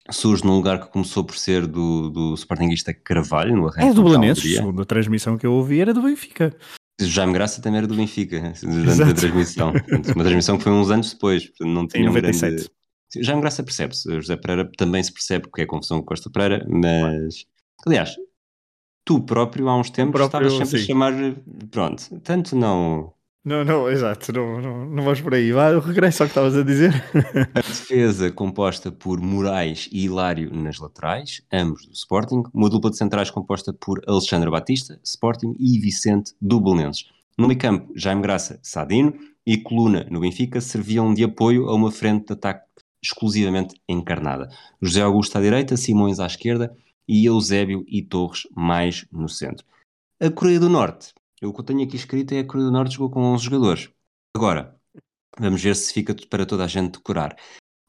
[0.10, 3.90] Surge num lugar que começou por ser do, do Sportingista Carvalho, no arranque.
[3.90, 6.56] É do Belenenses, segundo a transmissão que eu ouvi, era do Benfica.
[7.00, 9.74] Jaime Graça também era do Benfica, durante a transmissão.
[10.16, 12.70] Uma transmissão que foi uns anos depois, portanto não tinha um grande...
[13.16, 17.46] Jaime Graça percebe-se, José Pereira também se percebe porque é confusão com Costa Pereira, mas...
[17.86, 18.16] Aliás,
[19.06, 20.84] tu próprio há uns tempos próprio, estavas sempre sim.
[20.84, 21.14] a chamar...
[21.70, 23.14] Pronto, tanto não
[23.48, 25.54] não, não, exato, não, não, não vamos por aí.
[25.54, 26.92] Vá, regresso ao que estavas a dizer.
[27.56, 32.44] A defesa composta por Moraes e Hilário nas laterais, ambos do Sporting.
[32.54, 37.06] Uma dupla de centrais composta por Alexandre Batista, Sporting, e Vicente do Belenenses.
[37.38, 39.14] No meio campo, Jaime Graça, Sadino
[39.46, 42.68] e Coluna no Benfica serviam de apoio a uma frente de ataque
[43.02, 44.50] exclusivamente encarnada.
[44.82, 46.76] José Augusto à direita, Simões à esquerda
[47.08, 49.66] e Eusébio e Torres mais no centro.
[50.20, 51.14] A Coreia do Norte
[51.46, 53.90] o que eu tenho aqui escrito é a Coreia do Norte jogou com 11 jogadores.
[54.36, 54.76] Agora,
[55.40, 57.36] vamos ver se fica para toda a gente decorar.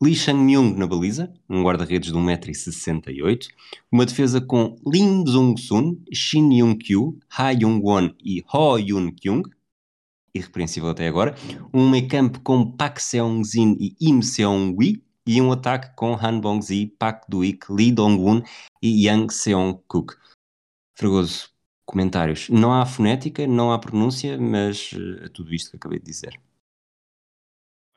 [0.01, 3.49] Lee Chang-myung na baliza, um guarda-redes de 1,68m.
[3.91, 9.43] Uma defesa com Lim Jung-sun, Shin Young-kyu, Ha Young-won e Ho Yoon-kyung.
[10.33, 11.35] Irrepreensível até agora.
[11.75, 15.03] Um meio campo com Pak Seong-jin e Im Seong-wi.
[15.27, 18.43] E um ataque com Han Bong-zi, Pak Do-ik, Lee Dong-won
[18.81, 20.17] e Yang Seong-kuk.
[20.97, 21.49] Fregoso,
[21.89, 22.51] comentários.
[22.51, 26.39] Não há fonética, não há pronúncia, mas uh, é tudo isto que acabei de dizer.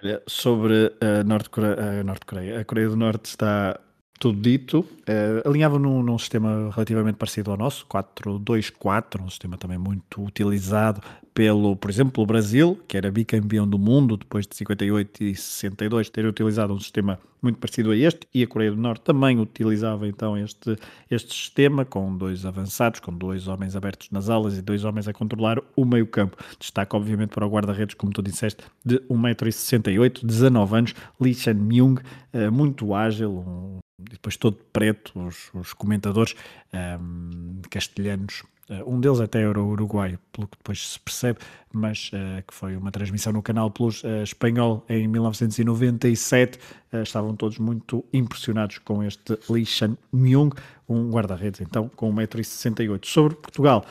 [0.01, 3.80] Olha, sobre a Norte Coreia, a, Norte -Coreia, a Coreia do Norte está
[4.17, 4.80] tudo dito.
[4.80, 11.01] Uh, alinhava num, num, sistema relativamente parecido ao nosso, 4-2-4, um sistema também muito utilizado
[11.34, 16.10] pelo, por exemplo, pelo Brasil, que era bicampeão do mundo depois de 58 e 62
[16.10, 20.08] ter utilizado um sistema muito parecido a este, e a Coreia do Norte também utilizava
[20.08, 20.78] então este,
[21.10, 25.13] este sistema, com dois avançados, com dois homens abertos nas alas e dois homens a
[25.13, 26.38] controlar o meio campo.
[26.60, 32.00] Destaca obviamente para o guarda-redes, como tu disseste, de 1,68m, 19 anos, Lee Chan-myung,
[32.34, 36.36] eh, muito ágil, um, depois todo preto, os, os comentadores
[36.74, 38.44] um, ehm, castelhanos
[38.86, 41.40] um deles até era o uruguaio, pelo que depois se percebe,
[41.74, 46.58] mas uh, que foi uma transmissão no Canal Plus uh, espanhol em 1997.
[46.92, 50.52] Uh, estavam todos muito impressionados com este Lee Chan Myung,
[50.88, 53.06] um guarda-redes, então, com 1,68m.
[53.06, 53.86] Sobre Portugal,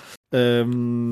[0.66, 1.10] um,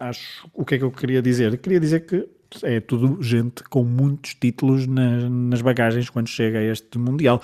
[0.00, 1.56] acho o que é que eu queria dizer?
[1.58, 2.28] Queria dizer que
[2.62, 7.42] é tudo gente com muitos títulos nas, nas bagagens quando chega a este Mundial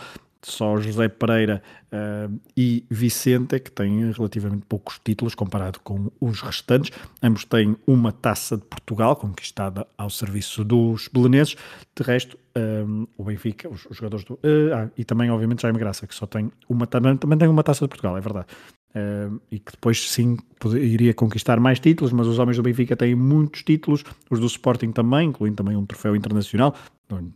[0.50, 6.90] só José Pereira uh, e Vicente que têm relativamente poucos títulos comparado com os restantes.
[7.22, 11.56] Ambos têm uma taça de Portugal conquistada ao serviço dos belenenses.
[11.96, 12.84] De resto, eh,
[13.16, 14.34] o Benfica, os, os jogadores do.
[14.34, 17.64] Uh, ah, e também, obviamente, Jaime Graça, que só tem uma também, também tem uma
[17.64, 18.46] taça de Portugal, é verdade.
[18.94, 20.36] Uh, e que depois sim
[20.80, 24.92] iria conquistar mais títulos, mas os homens do Benfica têm muitos títulos, os do Sporting
[24.92, 26.74] também, incluindo também um troféu internacional,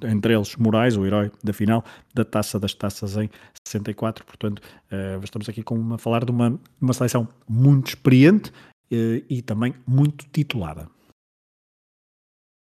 [0.04, 3.28] entre eles Moraes, o herói da final da Taça das Taças em
[3.66, 8.50] 64, portanto uh, estamos aqui com uma, a falar de uma, uma seleção muito experiente
[8.50, 10.88] uh, e também muito titulada.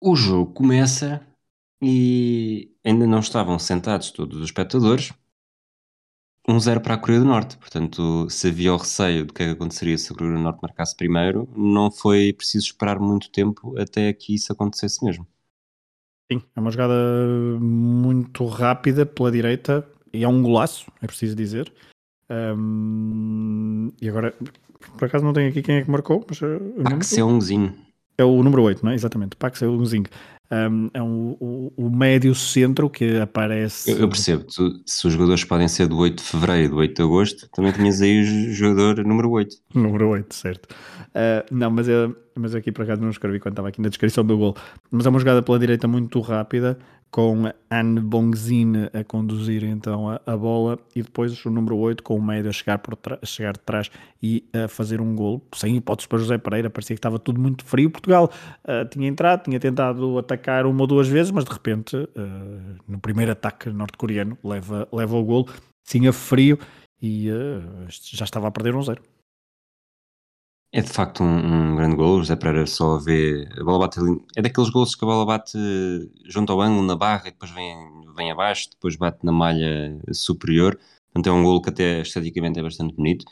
[0.01, 1.27] O jogo começa
[1.83, 5.13] e ainda não estavam sentados todos os espectadores,
[6.49, 7.57] um zero para a Coreia do Norte.
[7.57, 10.61] Portanto, se havia o receio do que, é que aconteceria se a Coreia do Norte
[10.63, 15.27] marcasse primeiro, não foi preciso esperar muito tempo até que isso acontecesse mesmo.
[16.31, 16.95] Sim, é uma jogada
[17.61, 21.73] muito rápida pela direita e é um golaço, é preciso dizer.
[22.29, 24.35] Um, e agora,
[24.99, 26.41] por acaso não tenho aqui quem é que marcou, mas.
[26.83, 27.73] Pax Seungzin.
[28.19, 28.95] É o número 8, não é?
[28.95, 29.37] Exatamente.
[29.37, 30.05] Pax Seungzin um,
[30.51, 33.91] é um, o, o, médio centro que aparece.
[33.91, 36.77] Eu, eu percebo, tu, se os jogadores podem ser do 8 de fevereiro e do
[36.77, 39.57] 8 de agosto, também tinhas aí o jogador número 8.
[39.75, 40.67] Número 8, certo.
[41.07, 44.25] Uh, não, mas, eu, mas aqui por acaso não escrevi quando estava aqui na descrição
[44.25, 44.57] do gol.
[44.91, 46.79] Mas é uma jogada pela direita muito rápida,
[47.17, 52.15] com Anne Bongzin a conduzir então a, a, bola e depois o número 8 com
[52.15, 53.91] o médio a chegar, por chegar de trás
[54.23, 57.65] e a fazer um gol sem hipóteses para José Pereira, parecia que estava tudo muito
[57.65, 57.89] frio.
[57.89, 58.31] Portugal
[58.65, 62.09] uh, tinha entrado, tinha tentado atacar uma ou duas vezes, mas de repente uh,
[62.87, 65.49] no primeiro ataque norte-coreano leva, leva o gol,
[65.85, 66.59] sim a frio
[67.01, 69.01] e uh, já estava a perder um zero.
[70.77, 72.17] É de facto um, um grande gol.
[72.17, 74.21] O José Pereira só vê a bola bate ali.
[74.37, 75.57] É daqueles gols que a bola bate
[76.27, 77.75] junto ao ângulo, na barra, e depois vem,
[78.15, 80.79] vem abaixo, depois bate na malha superior.
[81.07, 83.25] Portanto, é um gol que até esteticamente é bastante bonito.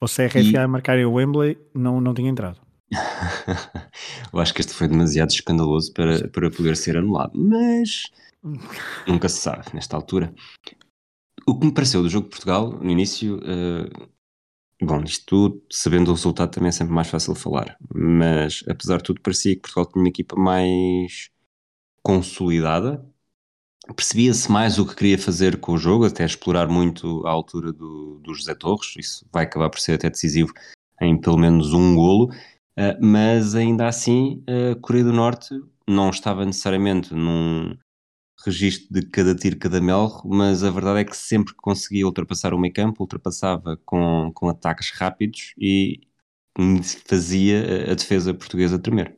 [0.00, 0.56] O CRFA e...
[0.56, 2.60] a marcar em Wembley não, não tinha entrado.
[4.32, 8.04] Eu acho que este foi demasiado escandaloso para, para poder ser anulado, mas
[9.08, 10.32] nunca se sabe nesta altura.
[11.44, 14.13] O que me pareceu do jogo de Portugal, no início, uh,
[14.82, 19.04] Bom, isto tudo, sabendo o resultado também é sempre mais fácil falar, mas apesar de
[19.04, 21.30] tudo parecia que Portugal tinha uma equipa mais
[22.02, 23.04] consolidada,
[23.96, 28.18] percebia-se mais o que queria fazer com o jogo, até explorar muito a altura do,
[28.20, 30.52] do José Torres, isso vai acabar por ser até decisivo
[31.00, 35.54] em pelo menos um golo, uh, mas ainda assim a Coreia do Norte
[35.88, 37.76] não estava necessariamente num,
[38.44, 42.54] registro de cada tiro, cada melro, mas a verdade é que sempre que conseguia ultrapassar
[42.54, 46.00] o meio campo, ultrapassava com, com ataques rápidos e
[47.06, 49.16] fazia a defesa portuguesa tremer.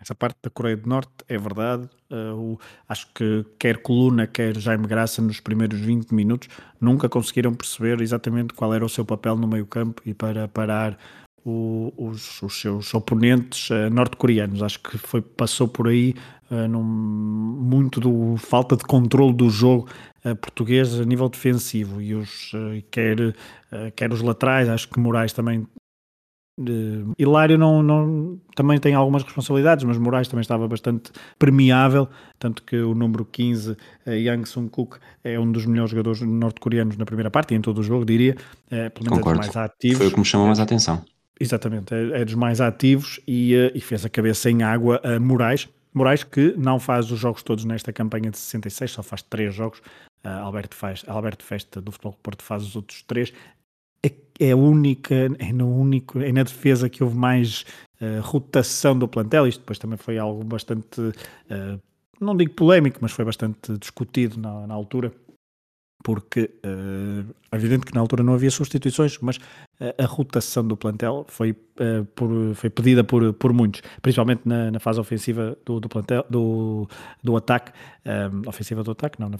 [0.00, 1.88] Essa parte da Coreia do Norte é verdade.
[2.10, 6.48] O, acho que quer Coluna, quer Jaime Graça, nos primeiros 20 minutos,
[6.80, 10.98] nunca conseguiram perceber exatamente qual era o seu papel no meio-campo e para parar
[11.44, 14.62] o, os, os, seus oponentes uh, norte-coreanos.
[14.62, 16.14] Acho que foi, passou por aí
[16.50, 19.88] uh, num, muito do falta de controle do jogo
[20.24, 22.52] uh, português a nível defensivo e os
[22.90, 23.16] quer,
[23.94, 25.66] quer os laterais, acho que Moraes também
[27.18, 32.06] Hilário não, não, também tem algumas responsabilidades, mas Moraes também estava bastante permeável,
[32.38, 33.76] tanto que o número 15, uh,
[34.10, 37.82] Yang Sung-kuk, é um dos melhores jogadores norte-coreanos na primeira parte e em todo o
[37.82, 38.34] jogo, diria,
[38.68, 39.40] pelo menos Concordo.
[39.40, 39.98] é dos mais ativos.
[39.98, 41.02] Foi o que me chamou mais a atenção.
[41.40, 45.66] Exatamente, é, é dos mais ativos e, e, fez a cabeça em água a Moraes.
[45.92, 49.80] Moraes que não faz os jogos todos nesta campanha de 66, só faz três jogos.
[50.24, 53.32] Uh, Alberto, faz, Alberto Festa do Futebol Porto faz os outros três.
[54.04, 57.64] É, é única, é, no único, é na defesa que houve mais
[58.00, 59.46] uh, rotação do plantel.
[59.46, 61.00] Isto depois também foi algo bastante,
[62.20, 65.12] não digo polémico, mas foi bastante discutido na, na altura
[66.02, 71.24] porque uh, evidente que na altura não havia substituições, mas uh, a rotação do plantel
[71.28, 75.88] foi, uh, por, foi pedida por, por muitos, principalmente na, na fase ofensiva do, do
[75.88, 76.88] plantel, do,
[77.22, 77.72] do ataque,
[78.32, 79.36] um, ofensiva do ataque, não, na,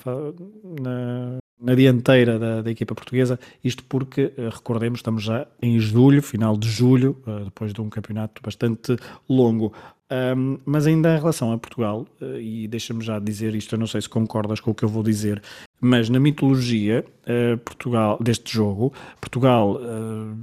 [0.80, 6.56] na, na dianteira da, da, equipa portuguesa, isto porque, recordemos, estamos já em julho, final
[6.56, 8.96] de julho, depois de um campeonato bastante
[9.28, 9.72] longo.
[10.10, 14.00] Um, mas ainda em relação a Portugal, e deixa-me já dizer isto, eu não sei
[14.00, 15.40] se concordas com o que eu vou dizer,
[15.80, 20.36] mas na mitologia uh, Portugal, deste jogo, Portugal uh,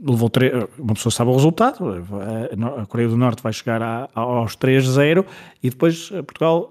[0.00, 0.30] levou
[0.78, 5.26] uma pessoa sabe o resultado, uh, a Coreia do Norte vai chegar a, aos 3-0
[5.62, 6.70] e depois Portugal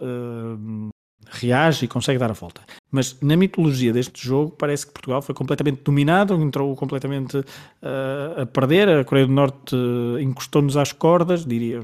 [1.31, 2.61] reage e consegue dar a volta.
[2.91, 8.45] Mas na mitologia deste jogo parece que Portugal foi completamente dominado, entrou completamente uh, a
[8.45, 9.75] perder, a Coreia do Norte
[10.19, 11.81] encostou-nos às cordas, diria,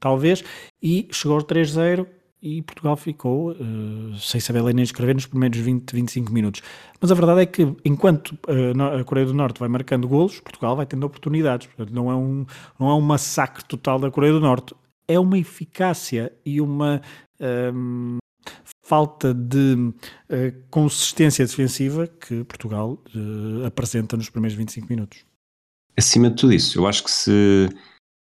[0.00, 0.42] talvez,
[0.82, 2.06] e chegou aos 3-0
[2.42, 6.60] e Portugal ficou uh, sem saber ler nem escrever nos primeiros 20, 25 minutos.
[7.00, 10.76] Mas a verdade é que enquanto uh, a Coreia do Norte vai marcando golos, Portugal
[10.76, 11.68] vai tendo oportunidades.
[11.68, 12.44] Portanto, não é um,
[12.78, 14.74] não é um massacre total da Coreia do Norte.
[15.08, 17.00] É uma eficácia e uma
[17.40, 18.18] um, ehm,
[18.84, 19.94] falta de uh,
[20.70, 25.24] consistência defensiva que Portugal uh, apresenta nos primeiros 25 minutos.
[25.96, 27.68] Acima de tudo isso, eu acho que se,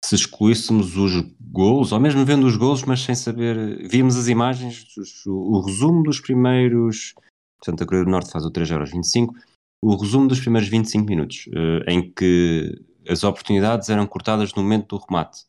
[0.06, 4.86] se excluíssemos os gols, ou mesmo vendo os gols, mas sem saber, víamos as imagens,
[5.26, 7.16] o, o resumo dos primeiros,
[7.60, 9.34] portanto a Coreia do Norte faz o 3 horas 25,
[9.82, 14.96] o resumo dos primeiros 25 minutos, uh, em que as oportunidades eram cortadas no momento
[14.96, 15.46] do remate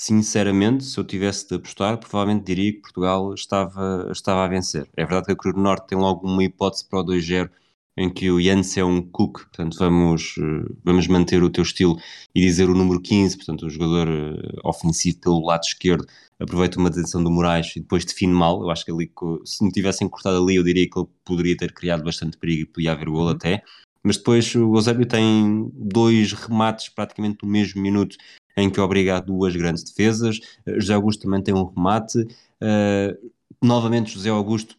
[0.00, 4.88] sinceramente, se eu tivesse de apostar, provavelmente diria que Portugal estava, estava a vencer.
[4.96, 7.50] É verdade que a Cruz do Norte tem logo uma hipótese para o 2-0
[7.98, 11.98] em que o Jens é um cook, portanto vamos, eh, vamos manter o teu estilo
[12.34, 16.06] e dizer o número 15, portanto o jogador eh, ofensivo pelo lado esquerdo
[16.38, 19.12] aproveita uma detenção do Moraes e depois define mal, eu acho que ali,
[19.44, 22.66] se me tivessem cortado ali eu diria que ele poderia ter criado bastante perigo e
[22.66, 23.30] podia haver gol uhum.
[23.30, 23.62] até,
[24.02, 28.16] mas depois o Eusébio tem dois remates praticamente no mesmo minuto
[28.60, 30.38] em que obriga a duas grandes defesas.
[30.66, 32.18] Eh, José Augusto também tem um remate.
[32.62, 33.30] Uh,
[33.62, 34.76] novamente, José Augusto,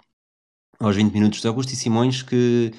[0.80, 2.72] aos 20 minutos, José Augusto e Simões, que,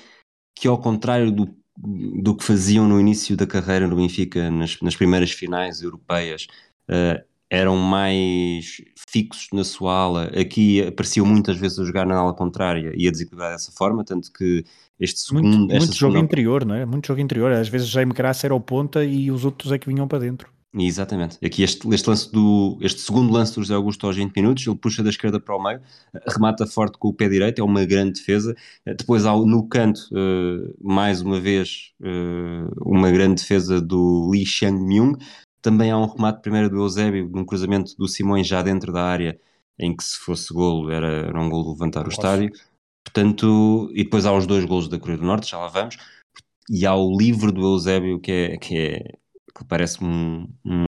[0.55, 4.97] que ao contrário do, do que faziam no início da carreira no Benfica, nas, nas
[4.97, 6.47] primeiras finais europeias,
[6.89, 10.25] uh, eram mais fixos na sua ala.
[10.29, 14.33] Aqui apareciam muitas vezes a jogar na ala contrária e a desequilibrar dessa forma, tanto
[14.33, 14.65] que
[14.99, 15.49] este segundo.
[15.49, 16.19] Muito, muito jogo segunda...
[16.21, 16.87] interior, não é?
[16.87, 17.53] Muito jogo interior.
[17.53, 20.51] Às vezes Jaime Graça era o ponta e os outros é que vinham para dentro.
[20.75, 21.39] Exatamente.
[21.45, 24.77] Aqui este, este, lance do, este segundo lance do José Augusto aos 20 minutos, ele
[24.77, 25.83] puxa da esquerda para o meio,
[26.27, 28.55] remata forte com o pé direito, é uma grande defesa.
[28.87, 35.17] Depois no canto, uh, mais uma vez, uh, uma grande defesa do Lee Chang-myung.
[35.61, 39.39] Também há um remate primeiro do Eusébio, num cruzamento do Simões já dentro da área,
[39.79, 42.11] em que se fosse golo era, era um golo de levantar Nossa.
[42.11, 42.51] o estádio.
[43.05, 45.99] Portanto, e depois há os dois golos da Coreia do Norte, já lá vamos.
[46.71, 49.22] E há o livro do Eusébio, que é, que é
[49.57, 50.85] que parece um, um,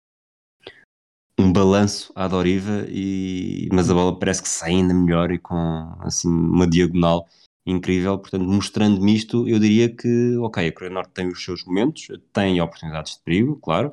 [1.38, 5.56] um balanço à Doriva, e, mas a bola parece que sai ainda melhor e com
[6.00, 7.26] assim, uma diagonal
[7.66, 8.18] incrível.
[8.18, 12.08] Portanto, mostrando-me isto, eu diria que, ok, a Coreia do Norte tem os seus momentos,
[12.32, 13.92] tem oportunidades de perigo, claro,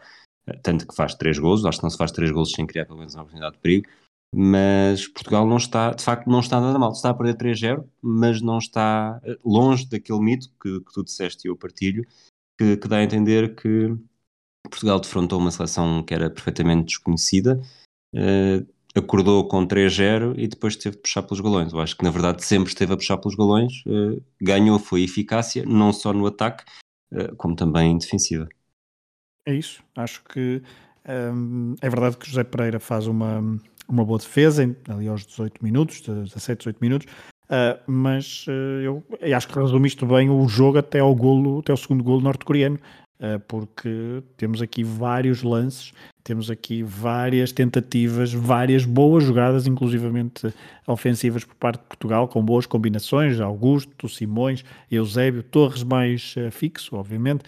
[0.64, 3.00] tanto que faz três gols, acho que não se faz três gols sem criar pelo
[3.00, 3.88] menos uma oportunidade de perigo,
[4.34, 6.92] mas Portugal não está, de facto, não está nada mal.
[6.92, 11.48] Está a perder 3-0, mas não está eh, longe daquele mito que, que tu disseste
[11.48, 12.06] e eu partilho,
[12.58, 13.96] que, que dá a entender que
[14.68, 17.62] Portugal defrontou uma seleção que era perfeitamente desconhecida,
[18.14, 21.72] uh, acordou com 3-0 e depois teve de puxar pelos galões.
[21.72, 25.64] Eu acho que na verdade sempre esteve a puxar pelos galões, uh, ganhou, foi eficácia,
[25.66, 26.64] não só no ataque,
[27.14, 28.48] uh, como também defensiva.
[29.46, 30.62] É isso, acho que
[31.34, 33.42] um, é verdade que José Pereira faz uma,
[33.88, 37.08] uma boa defesa, ali aos 18 minutos, 17, 18 minutos,
[37.50, 41.74] Uh, mas uh, eu, eu, acho que resumiste bem o jogo até ao golo, até
[41.74, 42.80] o segundo golo norte-coreano,
[43.48, 45.92] porque temos aqui vários lances,
[46.24, 50.54] temos aqui várias tentativas, várias boas jogadas, inclusivamente
[50.88, 57.44] ofensivas por parte de Portugal, com boas combinações, Augusto, Simões, Eusébio, Torres mais fixo, obviamente,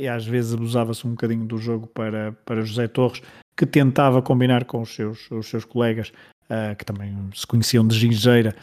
[0.00, 3.22] e às vezes abusava-se um bocadinho do jogo para, para José Torres,
[3.56, 6.12] que tentava combinar com os seus, os seus colegas,
[6.76, 8.54] que também se conheciam de gingeira,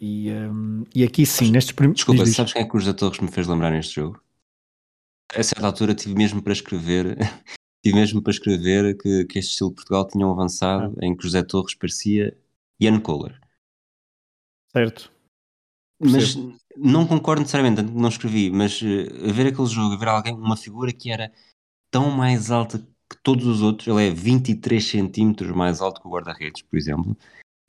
[0.00, 1.98] e, um, e aqui sim, nestes primeiros.
[1.98, 4.20] Desculpa, sabes quem é que o José Torres me fez lembrar neste jogo?
[5.34, 7.16] A certa altura tive mesmo para escrever,
[7.84, 11.04] tive mesmo para escrever que, que este estilo de Portugal tinha um avançado ah.
[11.04, 12.36] em que José Torres parecia
[12.80, 13.38] Ian Kohler.
[14.72, 15.12] Certo.
[16.00, 16.36] Mas
[16.76, 21.10] não concordo necessariamente, não escrevi, mas uh, ver aquele jogo, ver alguém, uma figura que
[21.10, 21.32] era
[21.90, 26.10] tão mais alta que todos os outros, ele é 23 centímetros mais alto que o
[26.10, 27.16] guarda-redes, por exemplo,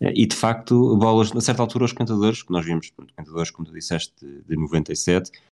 [0.01, 3.73] e de facto, bolas, a certa altura, os comentadores, que nós vimos, comentadores, como tu
[3.73, 5.48] disseste, de, de 97, eh,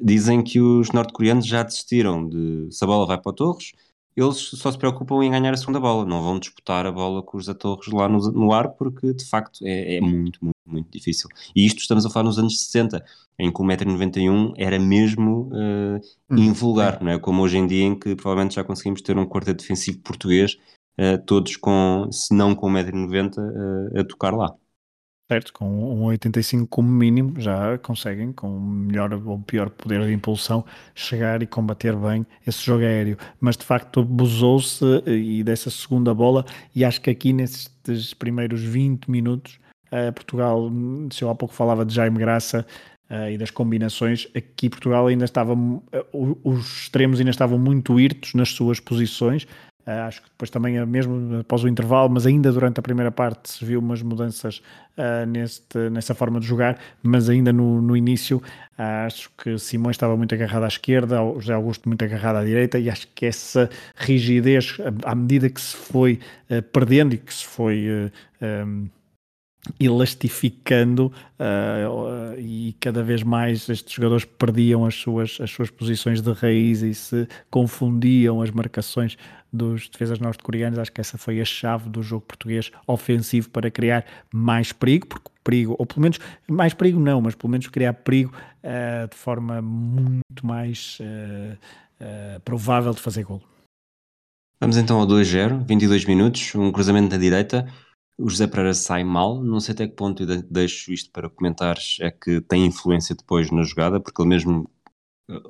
[0.00, 3.72] dizem que os norte-coreanos já desistiram de se a bola vai para o Torres,
[4.16, 7.38] eles só se preocupam em ganhar a segunda bola, não vão disputar a bola com
[7.38, 10.90] os a Torres lá no, no ar, porque de facto é, é, muito, muito, muito
[10.90, 11.28] difícil.
[11.54, 13.02] E isto estamos a falar nos anos 60,
[13.38, 17.18] em que o 1,91m era mesmo uh, invulgar, não é?
[17.18, 20.56] Como hoje em dia, em que provavelmente já conseguimos ter um quarteto defensivo português
[20.98, 24.54] uh, todos com, se não com 1,90m, uh, a tocar lá.
[25.30, 30.64] Certo, com um 85 como mínimo já conseguem, com melhor ou pior poder de impulsão,
[30.92, 33.16] chegar e combater bem esse jogo aéreo.
[33.38, 38.60] Mas de facto abusou-se eh, e dessa segunda bola, e acho que aqui nestes primeiros
[38.60, 39.60] 20 minutos,
[39.92, 40.68] uh, Portugal,
[41.12, 42.66] se eu há pouco falava de Jaime Graça,
[43.12, 45.52] Uh, e das combinações, aqui Portugal ainda estava,
[46.44, 49.48] os extremos ainda estavam muito irtos nas suas posições,
[49.90, 53.10] Uh, acho que depois também, é mesmo após o intervalo, mas ainda durante a primeira
[53.10, 54.62] parte, se viu umas mudanças
[54.96, 59.94] uh, neste, nessa forma de jogar, mas ainda no, no início, uh, acho que Simões
[59.94, 63.68] estava muito agarrado à esquerda, José Augusto muito agarrado à direita, e acho que essa
[63.96, 66.20] rigidez, à medida que se foi
[66.72, 68.10] perdendo e que se foi.
[68.40, 68.88] Um,
[69.78, 76.32] elastificando uh, e cada vez mais estes jogadores perdiam as suas, as suas posições de
[76.32, 79.18] raiz e se confundiam as marcações
[79.52, 80.78] dos defesas norte-coreanos.
[80.78, 85.30] Acho que essa foi a chave do jogo português ofensivo para criar mais perigo, porque
[85.42, 89.60] perigo, ou pelo menos mais perigo não, mas pelo menos criar perigo uh, de forma
[89.62, 93.42] muito mais uh, provável de fazer gol.
[94.60, 97.66] Vamos então ao 2-0, 22 minutos, um cruzamento na direita
[98.20, 102.10] o José Pereira sai mal, não sei até que ponto deixo isto para comentares, é
[102.10, 104.70] que tem influência depois na jogada, porque ele mesmo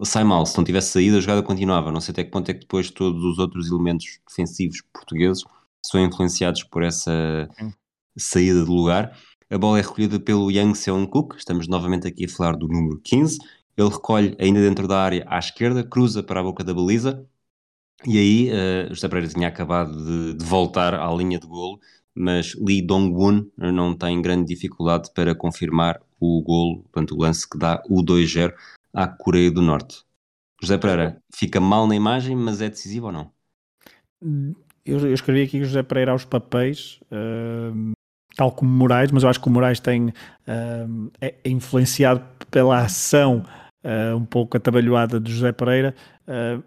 [0.04, 2.54] sai mal, se não tivesse saído a jogada continuava, não sei até que ponto é
[2.54, 5.42] que depois todos os outros elementos defensivos portugueses
[5.84, 7.48] são influenciados por essa
[8.16, 9.16] saída de lugar.
[9.48, 13.38] A bola é recolhida pelo Yang Seon-Cook, estamos novamente aqui a falar do número 15,
[13.76, 17.26] ele recolhe ainda dentro da área à esquerda, cruza para a boca da baliza,
[18.06, 21.80] e aí uh, José Pereira tinha acabado de, de voltar à linha de golo,
[22.14, 27.58] mas Lee Dong-won não tem grande dificuldade para confirmar o golo, portanto o lance que
[27.58, 28.52] dá o 2-0
[28.92, 30.04] à Coreia do Norte.
[30.60, 33.30] José Pereira fica mal na imagem, mas é decisivo ou não?
[34.84, 37.92] Eu, eu escrevi aqui José Pereira aos papéis, uh,
[38.36, 43.44] tal como Moraes, mas eu acho que o Moraes tem, uh, é influenciado pela ação
[43.84, 45.94] uh, um pouco atabalhoada de José Pereira,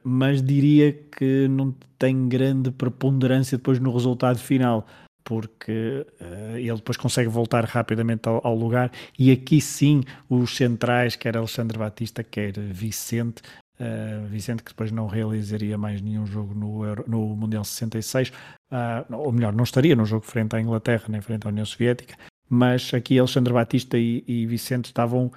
[0.04, 4.86] mas diria que não tem grande preponderância depois no resultado final
[5.24, 8.92] porque uh, ele depois consegue voltar rapidamente ao, ao, lugar.
[9.18, 13.42] E aqui sim os centrais, quer Alexandre Batista, quer Vicente,
[13.80, 18.34] uh, Vicente que depois não realizaria mais nenhum jogo no, Euro, no Mundial 66, uh,
[18.72, 22.16] ah, ou melhor, não estaria no jogo frente à Inglaterra nem frente à União Soviética,
[22.50, 25.32] mas aqui Alexandre Batista e, e Vicente estavam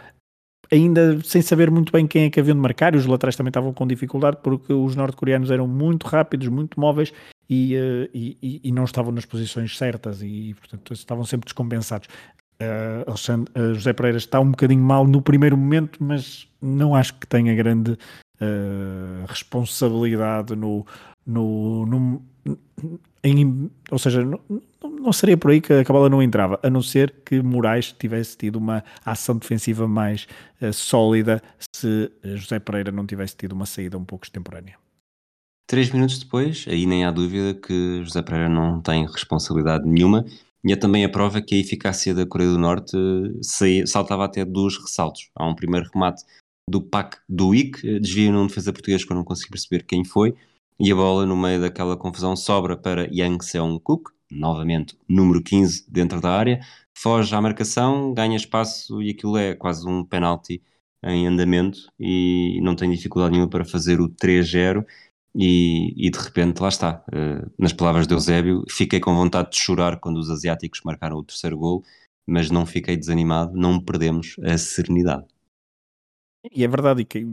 [0.73, 3.51] ainda sem saber muito bem quem é que haviam de marcar, e os laterais também
[3.51, 7.13] estavam com dificuldade porque os norte-coreanos eram muito rápidos, muito móveis
[7.49, 12.09] e, uh, e, e, não estavam nas posições certas e, portanto, estavam sempre descompensados.
[12.61, 17.27] Uh, uh, José Pereira está um bocadinho mal no primeiro momento, mas não acho que
[17.27, 17.97] tenha grande
[19.27, 20.85] responsabilidade no,
[21.27, 22.23] no, no
[23.25, 24.39] em, ou seja, não,
[24.83, 28.37] não seria por aí que a bola não entrava, a não ser que Moraes tivesse
[28.37, 30.29] tido uma ação defensiva mais
[30.71, 31.43] sólida
[31.75, 34.77] se José Pereira não tivesse tido uma saída um pouco extemporânea.
[35.69, 40.25] Três minutos depois, aí nem há dúvida que José Pereira não tem responsabilidade nenhuma,
[40.65, 42.97] e é também a prova que a eficácia da Coreia do Norte
[43.85, 45.29] saltava até dos ressaltos.
[45.35, 46.23] Há um primeiro remate
[46.71, 50.37] do Pac do IC, desvia num defesa português que eu não consegui perceber quem foi,
[50.79, 56.21] e a bola, no meio daquela confusão, sobra para Yang Seong-Cook, novamente número 15 dentro
[56.21, 56.61] da área,
[56.97, 60.63] foge à marcação, ganha espaço e aquilo é quase um penalti
[61.03, 64.85] em andamento e não tem dificuldade nenhuma para fazer o 3-0
[65.37, 67.05] e, e, de repente lá está.
[67.09, 71.25] Uh, nas palavras de Eusébio, fiquei com vontade de chorar quando os asiáticos marcaram o
[71.25, 71.85] terceiro gol,
[72.27, 75.27] mas não fiquei desanimado, não perdemos a serenidade.
[76.51, 77.27] E é verdade, e que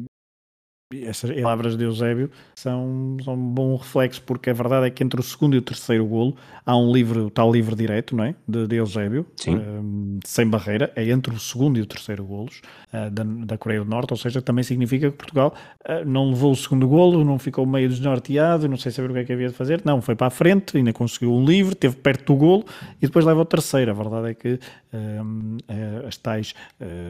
[1.06, 5.20] essas palavras de Eusébio são, são um bom reflexo, porque a verdade é que entre
[5.20, 6.36] o segundo e o terceiro golo
[6.66, 8.36] há um livre, o tal livre direto, não é?
[8.48, 12.62] De, de Eusébio, um, sem barreira, é entre o segundo e o terceiro golos
[12.94, 16.52] uh, da, da Coreia do Norte, ou seja, também significa que Portugal uh, não levou
[16.52, 19.48] o segundo golo, não ficou meio desnorteado, não sei saber o que é que havia
[19.48, 22.66] de fazer, não, foi para a frente, ainda conseguiu um livre, teve perto do golo
[23.02, 23.92] e depois leva o terceiro.
[23.92, 24.60] A verdade é que
[24.94, 26.54] um, uh, as tais,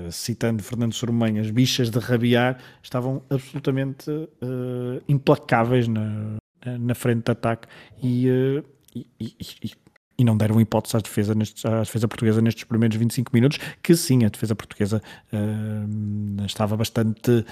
[0.10, 6.38] citando Fernando Sormanha, as bichas de rabiar estavam absolutamente absolutamente uh, implacáveis na,
[6.80, 7.68] na frente de ataque
[8.02, 8.64] e, uh,
[8.96, 9.72] e, e,
[10.18, 13.96] e, não deram hipótese à defesa, nestes, à defesa portuguesa nestes primeiros 25 minutos, que
[13.96, 15.02] sim, a defesa portuguesa
[15.34, 17.46] uh, estava bastante.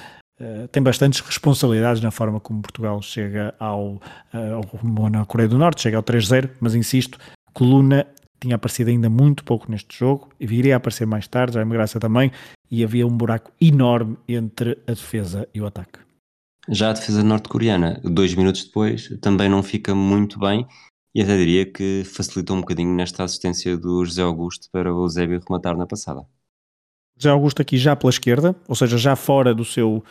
[0.71, 4.01] tem bastantes responsabilidades na forma como Portugal chega ao,
[4.33, 7.17] ao na Coreia do Norte, chega ao 3-0, mas insisto,
[7.53, 8.07] Coluna
[8.39, 11.63] tinha aparecido ainda muito pouco neste jogo e viria a aparecer mais tarde, já é
[11.63, 12.31] uma graça também,
[12.71, 16.10] e havia um buraco enorme entre a defesa e o ataque.
[16.69, 20.67] Já a defesa norte-coreana, dois minutos depois, também não fica muito bem
[21.13, 25.41] e até diria que facilitou um bocadinho nesta assistência do José Augusto para o Zébio
[25.47, 26.25] rematar na passada.
[27.17, 30.03] José Augusto aqui já pela esquerda, ou seja, já fora do seu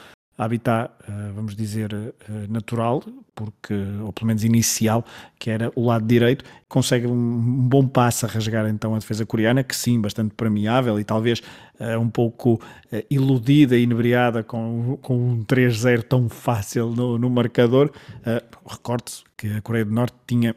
[0.45, 2.13] habitat, eh, vamos dizer, eh,
[2.49, 3.03] natural,
[3.35, 5.05] porque, ou pelo menos inicial,
[5.39, 9.63] que era o lado direito, consegue um bom passo a rasgar então a defesa coreana,
[9.63, 11.41] que sim, bastante premiável e talvez
[11.79, 12.61] uh, um pouco
[13.09, 17.91] iludida e inebriada com, com um 3-0 tão fácil no, no marcador.
[18.67, 20.55] Recorde-se que a Coreia do Norte tinha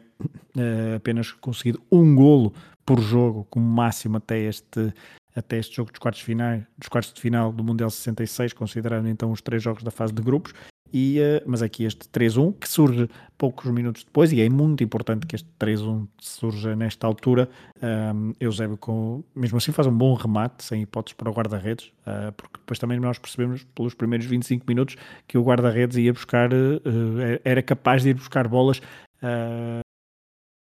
[0.94, 2.52] apenas conseguido um golo
[2.84, 4.92] por jogo, como máximo até este
[5.34, 9.30] até este jogo dos quartos, finais, dos quartos de final do Mundial 66, considerando então
[9.32, 10.54] os três jogos da fase de grupos,
[10.94, 15.26] e, uh, mas aqui este 3-1 que surge poucos minutos depois e é muito importante
[15.26, 17.48] que este 3-1 surja nesta altura.
[17.82, 22.30] Um, Eusébio, com, mesmo assim, faz um bom remate, sem hipóteses para o guarda-redes, uh,
[22.36, 24.94] porque depois também nós percebemos pelos primeiros 25 minutos
[25.26, 26.80] que o guarda-redes ia buscar, uh,
[27.44, 28.80] era capaz de ir buscar bolas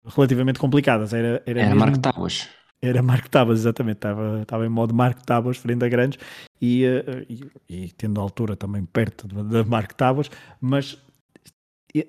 [0.05, 1.13] relativamente complicadas.
[1.13, 2.47] Era, era, era Tábuas.
[2.81, 3.97] Era Marco Tábuas, exatamente.
[3.97, 6.19] Estava, estava em modo Marco Tábuas frente a grandes
[6.59, 10.97] e, uh, e, e, tendo a altura também perto de Marco Tábuas, mas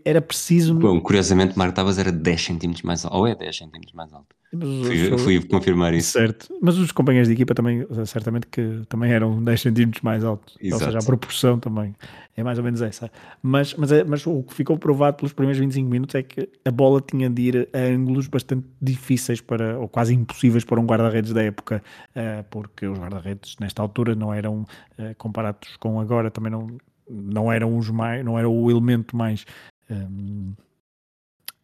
[0.04, 0.74] era preciso.
[0.74, 4.34] Bom, curiosamente, Marco Tábuas era 10 centímetros mais alto, ou é 10 centímetros mais alto.
[4.52, 6.12] Fui, fui, confirmar isso.
[6.12, 10.58] Certo, mas os companheiros de equipa também, certamente que também eram 10 centímetros mais altos.
[10.60, 10.84] Exato.
[10.84, 11.94] Ou seja, a proporção também
[12.36, 13.10] é mais ou menos essa.
[13.42, 16.70] Mas, mas, é, mas o que ficou provado pelos primeiros 25 minutos é que a
[16.70, 21.32] bola tinha de ir a ângulos bastante difíceis para, ou quase impossíveis para um guarda-redes
[21.32, 21.82] da época,
[22.14, 24.66] eh, porque os guarda-redes nesta altura não eram,
[24.98, 26.66] eh, comparados com agora, também não,
[27.08, 29.44] não eram os mais, não era o elemento mais.
[29.90, 30.54] Um,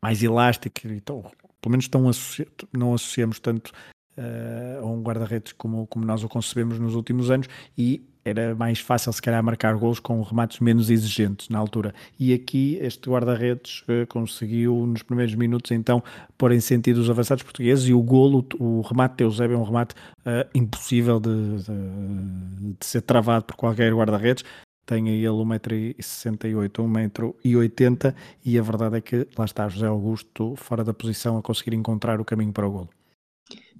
[0.00, 1.24] mais elástico, então
[1.60, 2.46] pelo menos associ...
[2.72, 3.72] não associamos tanto
[4.16, 8.78] uh, a um guarda-redes como, como nós o concebemos nos últimos anos e era mais
[8.78, 11.94] fácil se calhar marcar gols com remates menos exigentes na altura.
[12.20, 16.02] E aqui este guarda-redes uh, conseguiu nos primeiros minutos então
[16.36, 19.64] pôr em sentido os avançados portugueses e o golo, o remate de Eusébio é um
[19.64, 24.44] remate uh, impossível de, de, de, ser travado por qualquer guarda-redes
[24.88, 30.94] tem ele 1,68m, 1,80m e a verdade é que lá está José Augusto fora da
[30.94, 32.88] posição a conseguir encontrar o caminho para o golo.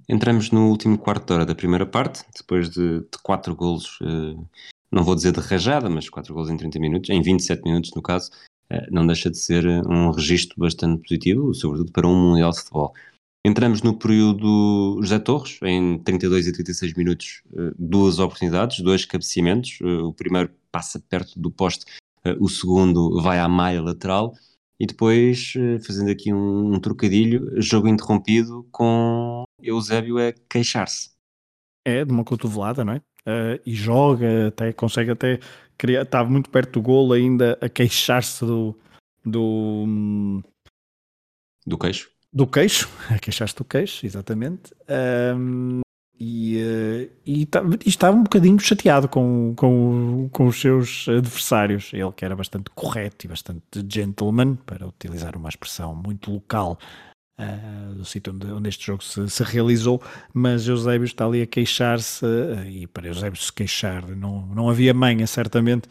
[0.07, 4.35] Entramos no último quarto de hora da primeira parte, depois de, de quatro golos, eh,
[4.91, 8.03] não vou dizer de rajada, mas quatro golos em 30 minutos, em 27 minutos no
[8.03, 8.29] caso,
[8.69, 12.93] eh, não deixa de ser um registro bastante positivo, sobretudo para um Mundial de Futebol.
[13.45, 19.79] Entramos no período José Torres, em 32 e 36 minutos, eh, duas oportunidades, dois cabeceamentos.
[19.81, 21.85] Eh, o primeiro passa perto do poste,
[22.25, 24.33] eh, o segundo vai à malha lateral.
[24.77, 25.53] E depois,
[25.85, 31.11] fazendo aqui um, um trocadilho, jogo interrompido com Eusébio a queixar-se.
[31.85, 32.97] É, de uma cotovelada, não é?
[33.27, 35.39] Uh, e joga, até consegue até
[35.77, 38.73] criar, estava muito perto do golo ainda a queixar-se do,
[39.25, 40.41] do
[41.67, 42.89] do queixo do queixo,
[43.21, 44.73] queixaste do queixo, exatamente.
[45.35, 45.81] Um,
[46.19, 51.91] e, uh, e, tá, e, estava um bocadinho chateado com, com, com os seus adversários.
[51.93, 56.77] Ele que era bastante correto e bastante gentleman, para utilizar uma expressão muito local
[57.39, 60.01] uh, do sítio onde, onde, este jogo se, se, realizou,
[60.33, 64.93] mas Eusébio está ali a queixar-se, uh, e para Eusébio se queixar não, não havia
[64.93, 65.87] manha, certamente,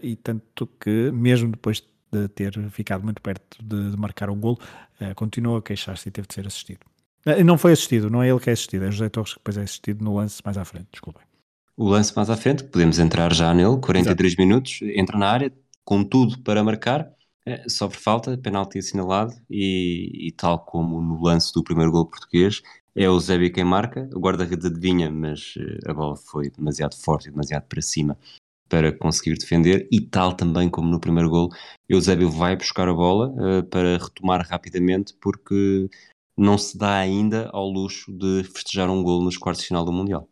[0.00, 1.88] e tanto que mesmo depois de
[2.34, 4.58] ter ficado muito perto de, de marcar um golo,
[5.00, 6.80] uh, continuou a queixar-se e teve de ser assistido.
[7.26, 9.56] Uh, não foi assistido, não é ele que é assistido, é José Torres que depois
[9.56, 11.22] é assistido no lance mais à frente, desculpem.
[11.76, 14.42] O lance mais à frente, podemos entrar já nele, 43 Exato.
[14.42, 15.52] minutos, entra na área,
[15.84, 17.10] com tudo para marcar,
[17.44, 22.62] é, sofre falta, penalti assinalado e, e, tal como no lance do primeiro gol português,
[22.94, 25.54] é o Zébio quem marca, o guarda-redes adivinha, mas
[25.86, 28.16] a bola foi demasiado forte e demasiado para cima
[28.68, 31.50] para conseguir defender e tal também como no primeiro gol,
[31.88, 35.88] Eusébio vai buscar a bola uh, para retomar rapidamente porque
[36.36, 39.92] não se dá ainda ao luxo de festejar um gol nos quartos de final do
[39.92, 40.28] Mundial.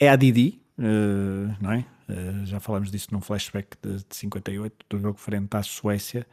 [0.00, 1.84] É a Didi, uh, não é?
[2.08, 6.26] Uh, já falamos disso num flashback de, de 58 do jogo frente à Suécia,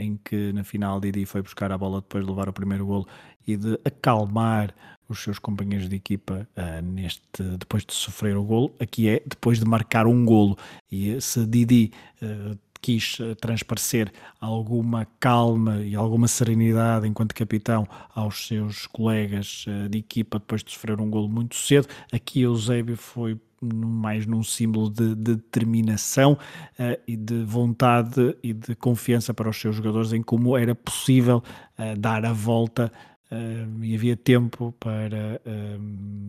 [0.00, 3.06] em que na final Didi foi buscar a bola depois de levar o primeiro golo
[3.46, 4.74] e de acalmar
[5.08, 8.74] os seus companheiros de equipa uh, neste, depois de sofrer o golo.
[8.78, 10.56] Aqui é depois de marcar um golo.
[10.90, 11.92] E se Didi
[12.22, 19.98] uh, quis uh, transparecer alguma calma e alguma serenidade enquanto capitão aos seus colegas de
[19.98, 25.14] equipa depois de sofrer um golo muito cedo, aqui Eusébio foi mais num símbolo de,
[25.14, 30.56] de determinação uh, e de vontade e de confiança para os seus jogadores em como
[30.56, 31.42] era possível
[31.78, 32.92] uh, dar a volta
[33.30, 35.38] Uh, e havia tempo para,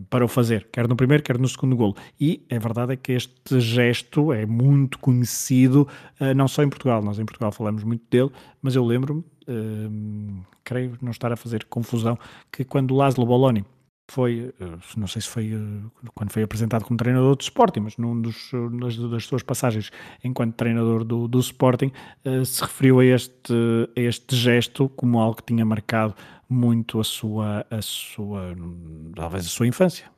[0.09, 1.95] para o fazer, quer no primeiro, quer no segundo golo.
[2.19, 5.87] E a verdade é que este gesto é muito conhecido,
[6.19, 8.29] uh, não só em Portugal, nós em Portugal falamos muito dele,
[8.61, 9.23] mas eu lembro-me,
[10.63, 12.19] creio não estar a fazer confusão,
[12.51, 13.63] que quando Laszlo Boloni
[14.11, 14.53] foi,
[14.97, 15.51] não sei se foi
[16.13, 19.91] quando foi apresentado como treinador do Sporting, mas num dos, das, das suas passagens
[20.23, 21.91] enquanto treinador do, do Sporting,
[22.45, 23.53] se referiu a este,
[23.95, 26.15] a este gesto como algo que tinha marcado
[26.49, 28.55] muito a sua, a sua,
[29.15, 30.09] talvez a sua infância.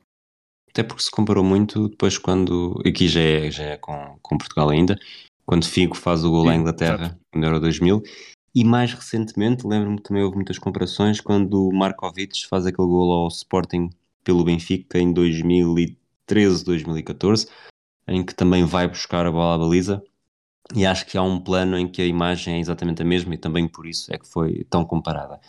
[0.70, 4.70] Até porque se comparou muito depois quando, aqui já é, já é com, com Portugal
[4.70, 4.98] ainda,
[5.44, 8.02] quando Figo faz o gol à Inglaterra no Euro 2000,
[8.54, 13.12] e mais recentemente, lembro-me que também houve muitas comparações, quando o Markovic faz aquele gol
[13.12, 13.90] ao Sporting
[14.22, 17.46] pelo Benfica em 2013, 2014,
[18.08, 20.02] em que também vai buscar a bola à baliza,
[20.74, 23.38] e acho que há um plano em que a imagem é exatamente a mesma e
[23.38, 25.40] também por isso é que foi tão comparada.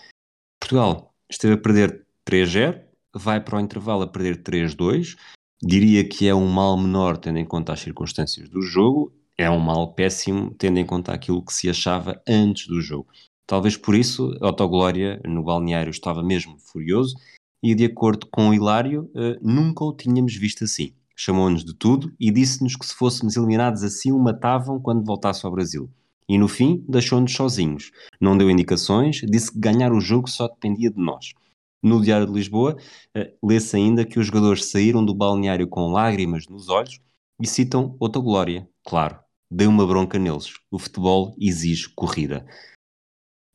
[0.59, 2.81] Portugal esteve a perder 3-0,
[3.13, 5.15] vai para o intervalo a perder 3-2.
[5.61, 9.13] Diria que é um mal menor tendo em conta as circunstâncias do jogo,
[9.43, 13.07] é um mal péssimo tendo em conta aquilo que se achava antes do jogo.
[13.45, 17.15] Talvez por isso, Autoglória no balneário estava mesmo furioso
[17.61, 20.93] e, de acordo com o Hilário, eh, nunca o tínhamos visto assim.
[21.15, 25.51] Chamou-nos de tudo e disse-nos que se fôssemos eliminados assim o matavam quando voltasse ao
[25.51, 25.89] Brasil.
[26.27, 27.91] E no fim, deixou-nos sozinhos.
[28.19, 31.33] Não deu indicações, disse que ganhar o jogo só dependia de nós.
[31.81, 32.77] No Diário de Lisboa,
[33.15, 36.99] uh, lê-se ainda que os jogadores saíram do balneário com lágrimas nos olhos
[37.39, 38.67] e citam outra glória.
[38.85, 39.19] Claro,
[39.55, 40.53] deu uma bronca neles.
[40.71, 42.45] O futebol exige corrida.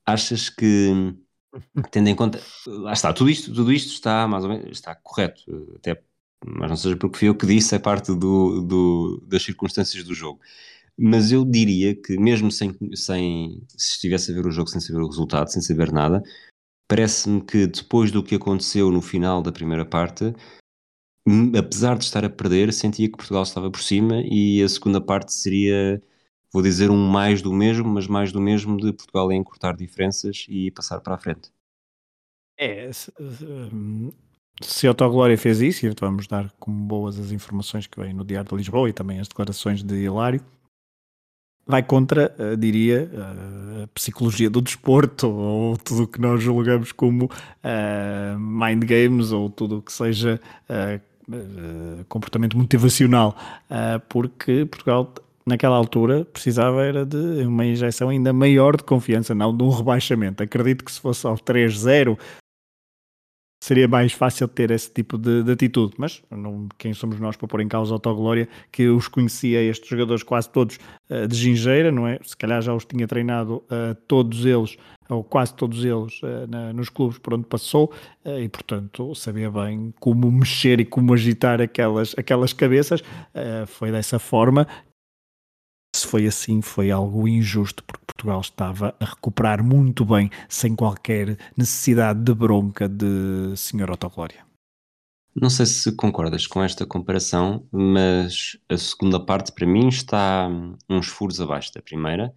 [0.07, 1.15] Achas que,
[1.91, 2.41] tendo em conta.
[2.67, 5.43] Lá está, tudo isto, tudo isto está mais ou menos está correto.
[5.77, 6.03] Até,
[6.45, 10.15] mas não seja porque fui eu que disse, é parte do, do, das circunstâncias do
[10.15, 10.41] jogo
[10.99, 15.01] mas eu diria que mesmo sem, sem se estivesse a ver o jogo sem saber
[15.01, 16.21] o resultado, sem saber nada,
[16.89, 20.35] parece-me que depois do que aconteceu no final da primeira parte,
[21.57, 25.33] apesar de estar a perder, sentia que Portugal estava por cima e a segunda parte
[25.33, 26.03] seria,
[26.53, 30.47] vou dizer, um mais do mesmo, mas mais do mesmo de Portugal a encurtar diferenças
[30.49, 31.51] e passar para a frente.
[32.59, 38.13] É, se, a Autoglória fez isso, e vamos dar como boas as informações que vêm
[38.13, 40.45] no Diário de Lisboa e também as declarações de Hilário,
[41.65, 46.93] vai contra, uh, diria, uh, a psicologia do desporto ou tudo o que nós julgamos
[46.93, 50.41] como uh, mind games ou tudo o que seja
[52.09, 53.37] comportamento motivacional,
[54.09, 55.13] porque Portugal
[55.47, 57.17] naquela altura precisava era de
[57.47, 60.43] uma injeção ainda maior de confiança, não de um rebaixamento.
[60.43, 62.19] Acredito que se fosse ao 3-0
[63.61, 65.95] seria mais fácil ter esse tipo de, de atitude.
[65.99, 69.89] Mas não, quem somos nós para pôr em causa a autoglória que os conhecia estes
[69.89, 70.79] jogadores quase todos
[71.11, 72.19] uh, de gingeira, não é?
[72.23, 74.77] Se calhar já os tinha treinado uh, todos eles,
[75.09, 77.93] ou quase todos eles, uh, na, nos clubes por onde passou,
[78.25, 83.03] e portanto sabia bem como mexer e como agitar aquelas, aquelas cabeças.
[83.67, 84.67] foi dessa forma
[85.95, 91.39] se foi assim, foi algo injusto, porque Portugal estava a recuperar muito bem, sem qualquer
[91.57, 94.47] necessidade de bronca de Senhor Autoglória.
[95.35, 100.49] Não sei se concordas com esta comparação, mas a segunda parte para mim está
[100.89, 102.35] uns furos abaixo da primeira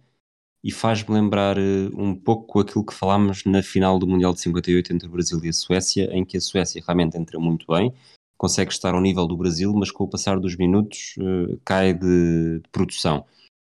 [0.62, 4.92] e faz-me lembrar eh, um pouco aquilo que falámos na final do Mundial de 58
[4.92, 7.92] entre o Brasil e a Suécia, em que a Suécia realmente entra muito bem,
[8.38, 12.62] consegue estar ao nível do Brasil, mas com o passar dos minutos uh, cai de
[12.70, 13.24] produção.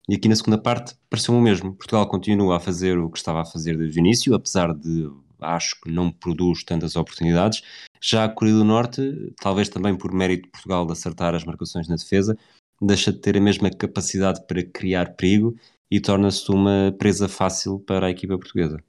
[0.10, 1.76] E aqui na segunda parte pareceu o mesmo.
[1.76, 5.10] Portugal continua a fazer o que estava a fazer desde o início, apesar de
[5.42, 7.62] acho que não produz tantas oportunidades.
[8.02, 11.88] Já a Coreia do Norte, talvez também por mérito de Portugal de acertar as marcações
[11.88, 12.38] na defesa,
[12.82, 15.56] deixa de ter a mesma capacidade para criar perigo
[15.90, 18.82] e torna-se uma presa fácil para a equipa portuguesa.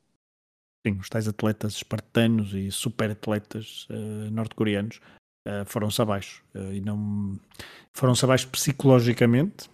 [0.86, 5.00] Sim, os tais atletas espartanos e super atletas uh, norte-coreanos
[5.46, 6.44] uh, foram-se abaixo.
[6.54, 7.38] Uh, e não
[7.92, 9.68] foram-se abaixo psicologicamente,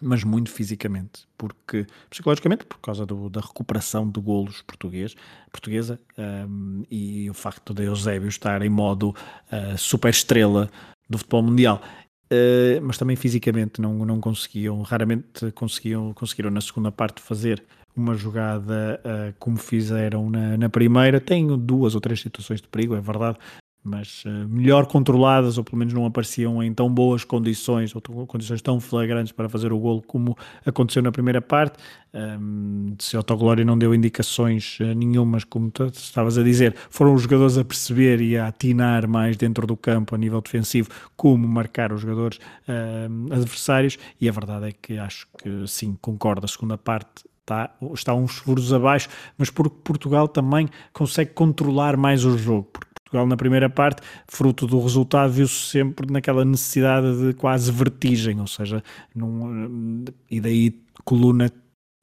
[0.00, 5.14] mas muito fisicamente, porque psicologicamente por causa do, da recuperação de golos português,
[5.50, 10.70] portuguesa um, e o facto de Eusébio estar em modo uh, super estrela
[11.08, 11.82] do futebol mundial.
[12.30, 17.64] Uh, mas também fisicamente não, não conseguiam, raramente conseguiam, conseguiram na segunda parte fazer
[17.96, 21.20] uma jogada uh, como fizeram na, na primeira.
[21.20, 23.38] Tenho duas ou três situações de perigo, é verdade,
[23.82, 28.60] mas uh, melhor controladas, ou pelo menos não apareciam em tão boas condições, ou condições
[28.60, 31.78] tão flagrantes para fazer o golo como aconteceu na primeira parte.
[32.12, 37.22] Um, se Autoglória não deu indicações uh, nenhumas, como tu estavas a dizer, foram os
[37.22, 41.92] jogadores a perceber e a atinar mais dentro do campo a nível defensivo como marcar
[41.92, 46.78] os jogadores uh, adversários, e a verdade é que acho que sim, concordo, a segunda
[46.78, 52.68] parte está, está uns furos abaixo, mas porque Portugal também consegue controlar mais o jogo,
[52.72, 58.38] porque Portugal na primeira parte, fruto do resultado, viu-se sempre naquela necessidade de quase vertigem,
[58.38, 58.82] ou seja,
[59.14, 61.50] num, e daí Coluna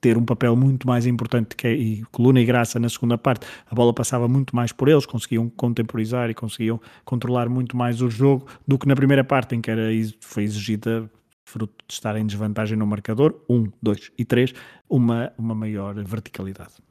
[0.02, 3.76] ter um papel muito mais importante que e Coluna e Graça na segunda parte, a
[3.76, 8.48] bola passava muito mais por eles, conseguiam contemporizar e conseguiam controlar muito mais o jogo
[8.68, 9.90] do que na primeira parte em que era,
[10.20, 11.10] foi exigida
[11.44, 14.54] fruto de estar em desvantagem no marcador, 1, um, 2 e 3,
[14.90, 16.85] uma, uma maior verticalidade.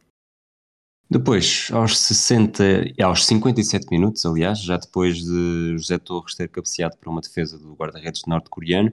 [1.11, 2.65] Depois, aos 60,
[3.03, 7.75] aos 57 minutos, aliás, já depois de José Torres ter cabeceado para uma defesa do
[7.75, 8.93] guarda-redes norte-coreano,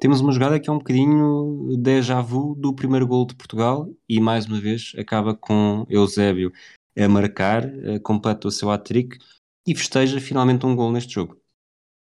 [0.00, 4.20] temos uma jogada que é um bocadinho déjà vu do primeiro gol de Portugal e
[4.20, 6.52] mais uma vez acaba com Eusébio
[6.96, 7.64] a marcar,
[8.02, 9.18] completa o seu hat-trick
[9.66, 11.36] e festeja finalmente um gol neste jogo.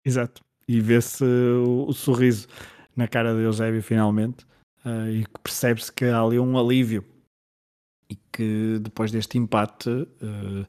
[0.06, 2.48] Exato, e vê-se o, o, sorriso
[2.96, 4.46] na cara de Eusébio finalmente.
[4.86, 7.04] uh, e percebe-se que há ali um alívio
[8.10, 10.66] e que depois deste empate uh,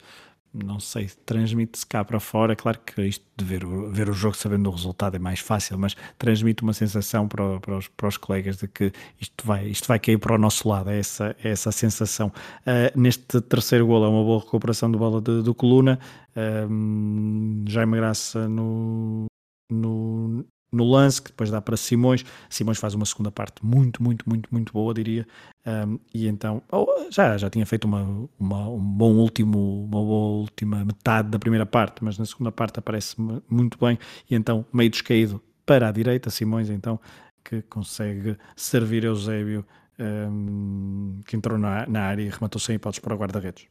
[0.52, 2.56] não sei, transmite-se cá para fora.
[2.56, 5.78] Claro que isto de ver o, ver o jogo sabendo o resultado é mais fácil,
[5.78, 9.86] mas transmite uma sensação para, para, os, para os colegas de que isto vai, isto
[9.86, 10.90] vai cair para o nosso lado.
[10.90, 12.32] É essa, é essa sensação.
[12.66, 15.98] Uh, neste terceiro gol é uma boa recuperação do bola de, do Coluna.
[16.30, 19.26] Uh, Jaime Graça no,
[19.70, 22.24] no, no lance, que depois dá para Simões.
[22.48, 25.26] Simões faz uma segunda parte muito, muito, muito, muito boa, diria.
[25.66, 30.38] Um, e então, oh, já, já tinha feito uma, uma, um bom último, uma boa
[30.40, 33.16] última metade da primeira parte, mas na segunda parte aparece
[33.48, 33.98] muito bem.
[34.30, 37.00] E então, meio descaído para a direita, Simões, então,
[37.44, 39.64] que consegue servir Eusébio,
[39.98, 43.66] um, que entrou na, na área e rematou sem hipóteses para o guarda-redes.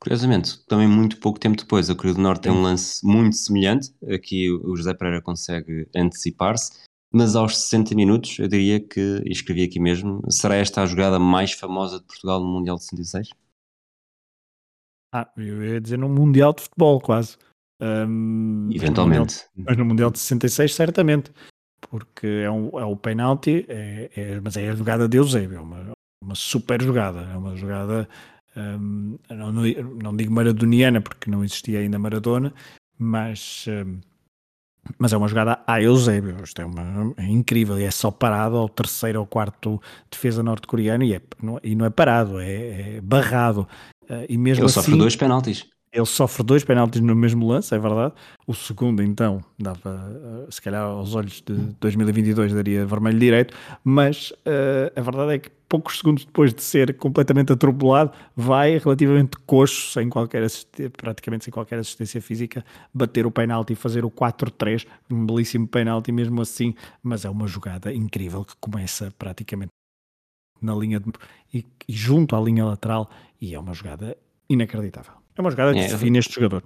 [0.00, 3.92] Curiosamente, também muito pouco tempo depois, a Coreia do Norte tem um lance muito semelhante.
[4.12, 9.64] Aqui o José Pereira consegue antecipar-se, mas aos 60 minutos, eu diria que, e escrevi
[9.64, 13.30] aqui mesmo, será esta a jogada mais famosa de Portugal no Mundial de 66?
[15.12, 17.36] Ah, eu ia dizer no Mundial de Futebol, quase.
[17.80, 19.46] Um, Eventualmente.
[19.56, 21.32] Mas no, mundial, mas no Mundial de 66, certamente.
[21.80, 25.60] Porque é, um, é o penalti, é, é, mas é a jogada de Eusébio, é
[25.60, 25.92] uma,
[26.22, 27.20] uma super jogada.
[27.20, 28.08] É uma jogada
[28.56, 32.52] um, não, não, digo maradoniana porque não existia ainda Maradona,
[32.98, 34.00] mas, um,
[34.98, 36.36] mas é uma jogada a Eusébio.
[36.42, 39.80] Isto é, uma, é incrível e é só parado ao terceiro ou quarto
[40.10, 43.68] defesa norte-coreano e, é, não, e não é parado, é, é barrado.
[44.04, 45.66] Uh, e mesmo Ele assim, sofre dois penaltis.
[45.92, 48.12] Ele sofre dois penaltis no mesmo lance, é verdade.
[48.46, 54.92] O segundo, então, dava, se calhar aos olhos de 2022 daria vermelho direito, mas uh,
[54.94, 60.08] a verdade é que poucos segundos depois de ser completamente atropelado, vai relativamente coxo, sem
[60.08, 60.46] qualquer
[60.96, 66.10] praticamente sem qualquer assistência física, bater o penalti e fazer o 4-3, um belíssimo penalti
[66.10, 69.72] mesmo assim, mas é uma jogada incrível que começa praticamente
[70.60, 71.12] na linha de,
[71.52, 73.10] e, e junto à linha lateral
[73.40, 74.16] e é uma jogada
[74.48, 75.14] inacreditável.
[75.36, 76.64] É uma jogada que é, define este jogador.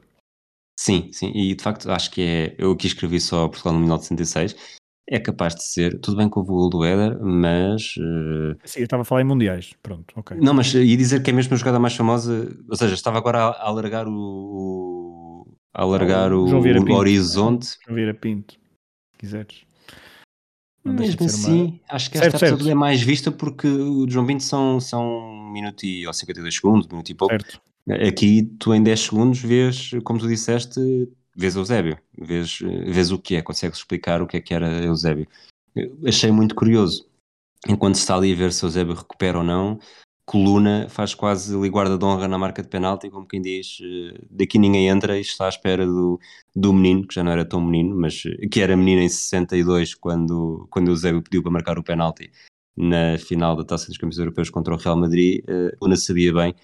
[0.78, 2.54] Sim, sim, e de facto acho que é.
[2.58, 4.80] Eu aqui escrevi só Portugal no 1966.
[5.08, 7.96] É capaz de ser, tudo bem com o gol do Éder, mas.
[7.96, 8.56] Uh...
[8.64, 10.36] Sim, eu estava a falar em mundiais, pronto, ok.
[10.40, 13.38] Não, mas ia dizer que é mesmo a jogada mais famosa, ou seja, estava agora
[13.38, 15.46] a, a alargar o.
[15.74, 17.76] a alargar o, o, horizonte.
[17.84, 19.64] João Vieira Pinto, se quiseres.
[20.84, 21.80] Não Mesmo assim, uma...
[21.90, 22.68] acho que esta certo, certo.
[22.70, 26.86] é mais vista porque o João Pinto são, são um minuto e ou 52 segundos,
[26.86, 27.32] um minuto e pouco.
[27.32, 27.60] Certo.
[28.06, 30.80] Aqui tu em 10 segundos vês, como tu disseste,
[31.34, 35.26] vês Eusébio, vês, vês o que é, consegues explicar o que é que era Eusébio.
[36.06, 37.06] achei muito curioso.
[37.68, 39.78] Enquanto está ali a ver se Eusébio recupera ou não,
[40.24, 44.18] Coluna faz quase ali guarda de honra na marca de penalti, como quem diz, eh,
[44.30, 46.18] daqui ninguém entra e está à espera do,
[46.54, 50.66] do menino, que já não era tão menino, mas que era menino em 62 quando,
[50.70, 52.30] quando Eusébio pediu para marcar o penalti
[52.76, 56.54] na final da Taça dos Campeões Europeus contra o Real Madrid, uh, Una sabia bem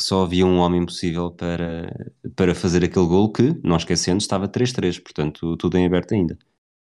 [0.00, 5.02] só havia um homem possível para, para fazer aquele gol que, não esquecendo, estava 3-3,
[5.02, 6.38] portanto tudo em aberto ainda.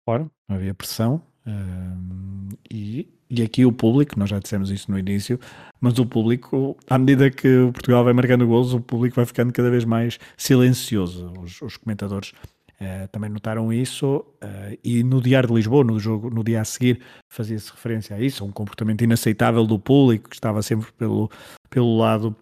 [0.06, 5.40] Claro, havia pressão um, e, e aqui o público, nós já dissemos isso no início,
[5.80, 9.52] mas o público, à medida que o Portugal vai marcando gols, o público vai ficando
[9.52, 11.32] cada vez mais silencioso.
[11.42, 12.32] Os, os comentadores
[12.80, 16.66] uh, também notaram isso uh, e no Diário de Lisboa, no, jogo, no dia a
[16.66, 21.30] seguir, fazia-se referência a isso, a um comportamento inaceitável do público que estava sempre pelo,
[21.70, 22.36] pelo lado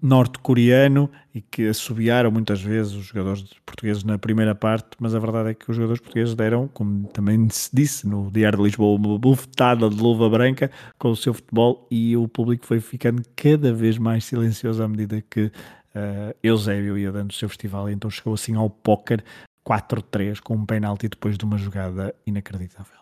[0.00, 5.50] norte-coreano e que assobiaram muitas vezes os jogadores portugueses na primeira parte, mas a verdade
[5.50, 9.18] é que os jogadores portugueses deram, como também se disse no Diário de Lisboa, uma
[9.18, 13.98] bufetada de luva branca com o seu futebol e o público foi ficando cada vez
[13.98, 18.34] mais silencioso à medida que uh, Eusébio ia dando o seu festival e então chegou
[18.34, 19.24] assim ao póquer
[19.66, 23.00] 4-3 com um penalti depois de uma jogada inacreditável.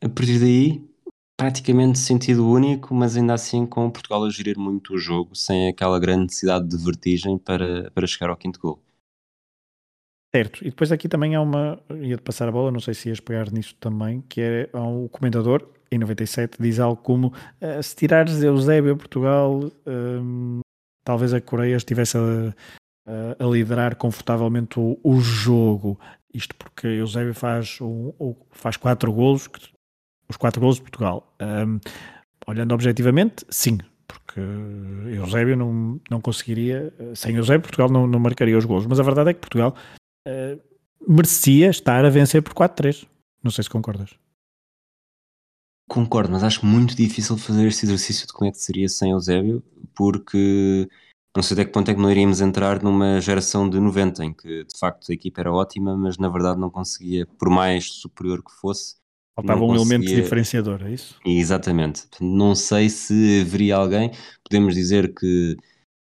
[0.00, 0.93] A partir daí,
[1.36, 5.98] praticamente sentido único, mas ainda assim com Portugal a gerir muito o jogo, sem aquela
[5.98, 8.80] grande necessidade de vertigem para, para chegar ao quinto gol.
[10.34, 13.08] Certo, e depois aqui também há uma, ia de passar a bola, não sei se
[13.08, 17.94] ias pegar nisso também, que é o comentador, em 97, diz algo como uh, se
[17.94, 20.60] tirares Eusébio a Portugal, um,
[21.04, 22.20] talvez a Coreia estivesse a,
[23.06, 26.00] a, a liderar confortavelmente o, o, jogo.
[26.32, 29.60] Isto porque Eusébio faz, um, faz quatro golos, que
[30.28, 31.34] os quatro gols de Portugal.
[31.40, 31.78] Um,
[32.46, 34.40] olhando objetivamente, sim, porque
[35.16, 38.86] Eusébio não, não conseguiria, sem Eusébio, Portugal não, não marcaria os gols.
[38.86, 39.74] Mas a verdade é que Portugal
[40.28, 40.60] uh,
[41.06, 43.06] merecia estar a vencer por 4-3.
[43.42, 44.10] Não sei se concordas.
[45.88, 49.62] Concordo, mas acho muito difícil fazer este exercício de como é que seria sem Eusébio,
[49.94, 50.88] porque
[51.36, 54.32] não sei até que ponto é que não iríamos entrar numa geração de 90, em
[54.32, 58.42] que de facto a equipa era ótima, mas na verdade não conseguia, por mais superior
[58.42, 58.96] que fosse,
[59.36, 59.96] Faltava um conseguia...
[59.96, 61.18] elemento diferenciador, é isso?
[61.24, 62.06] Exatamente.
[62.20, 64.12] Não sei se haveria alguém,
[64.48, 65.56] podemos dizer que,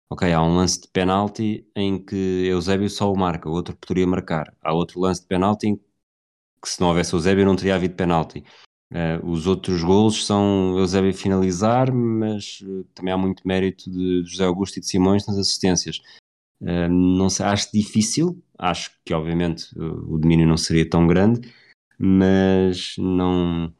[0.09, 2.15] ok, há um lance de penalti em que
[2.47, 4.51] Eusébio só o marca, o outro poderia marcar.
[4.61, 8.43] Há outro lance de penalti em que se não houvesse Eusébio não teria havido penalti.
[8.91, 14.29] Uh, os outros golos são Eusébio finalizar, mas uh, também há muito mérito de, de
[14.29, 16.01] José Augusto e de Simões nas assistências.
[16.59, 21.53] Uh, não sei, acho difícil, acho que obviamente o domínio não seria tão grande,
[21.99, 23.71] mas não.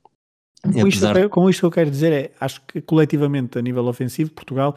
[0.61, 1.15] Com, apesar...
[1.15, 4.75] isto, com isto que eu quero dizer é, acho que coletivamente a nível ofensivo, Portugal,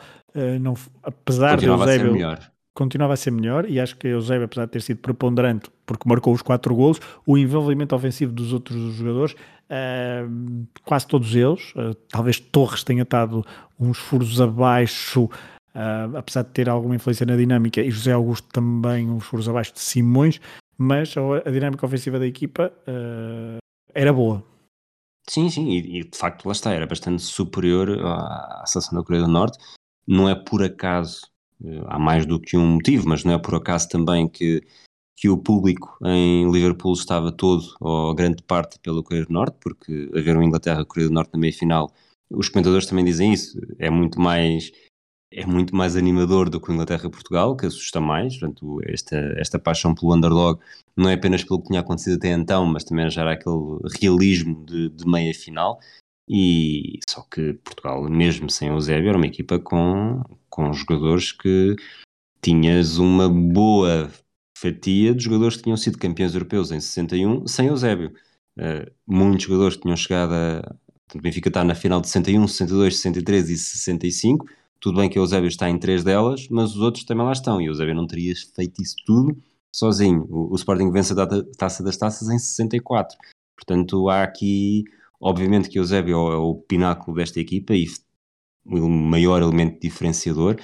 [0.61, 2.17] não, apesar de Eusébio,
[2.73, 6.33] continuava a ser melhor e acho que Eusébio, apesar de ter sido preponderante porque marcou
[6.33, 9.35] os quatro golos, o envolvimento ofensivo dos outros jogadores
[9.73, 13.43] Uh, quase todos eles, uh, talvez Torres tenha estado
[13.81, 19.09] uns furos abaixo, uh, apesar de ter alguma influência na dinâmica, e José Augusto também
[19.09, 20.39] uns furos abaixo de Simões,
[20.77, 23.59] mas a, dinâmica ofensiva da equipa ah,
[23.95, 24.45] era boa.
[25.29, 29.05] Sim, sim, e, e, de facto lá está, era bastante superior à, à seleção da
[29.05, 29.59] Coreia do Norte.
[30.07, 31.21] Não é por acaso,
[31.65, 34.63] eh, há mais do que um motivo, mas não é por acaso também que
[35.23, 40.11] que o público em Liverpool estava todo, ou grande parte, pela Coreia do Norte, porque
[40.13, 41.93] haver uma Inglaterra-Coreia do Norte na meia-final,
[42.29, 44.73] os comentadores também dizem isso, é muito mais
[45.33, 49.95] é muito mais animador do que o Inglaterra-Portugal, que assusta mais, portanto, esta, esta paixão
[49.95, 50.61] pelo underdog
[50.97, 54.65] não é apenas pelo que tinha acontecido até então, mas também já era aquele realismo
[54.65, 55.81] de, de meia-final,
[56.29, 61.77] e só que Portugal, mesmo sem o Eusébio, era uma equipa com, com jogadores que
[62.41, 64.11] tinhas uma boa
[64.57, 68.13] fatia de jogadores que tinham sido campeões europeus em 61 sem Eusébio.
[68.57, 70.77] Uh, muitos jogadores tinham chegado a.
[71.15, 74.47] O Benfica está na final de 61, 62, 63 e 65.
[74.83, 77.61] Tudo bem que o Eusébio está em três delas, mas os outros também lá estão.
[77.61, 79.41] E o Eusébio não teria feito isso tudo
[79.75, 80.27] sozinho.
[80.29, 81.27] O, o Sporting vence a
[81.57, 83.17] taça das taças em 64.
[83.57, 84.85] Portanto, há aqui,
[85.21, 87.87] obviamente, que o Eusébio é o pináculo desta equipa e
[88.67, 90.57] o maior elemento diferenciador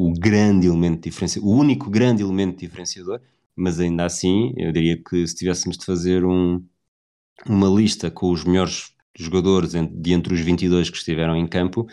[0.00, 3.20] o grande elemento diferenciador, o único grande elemento diferenciador,
[3.54, 6.64] mas ainda assim, eu diria que se tivéssemos de fazer um,
[7.46, 11.86] uma lista com os melhores jogadores de entre os 22 que estiveram em campo,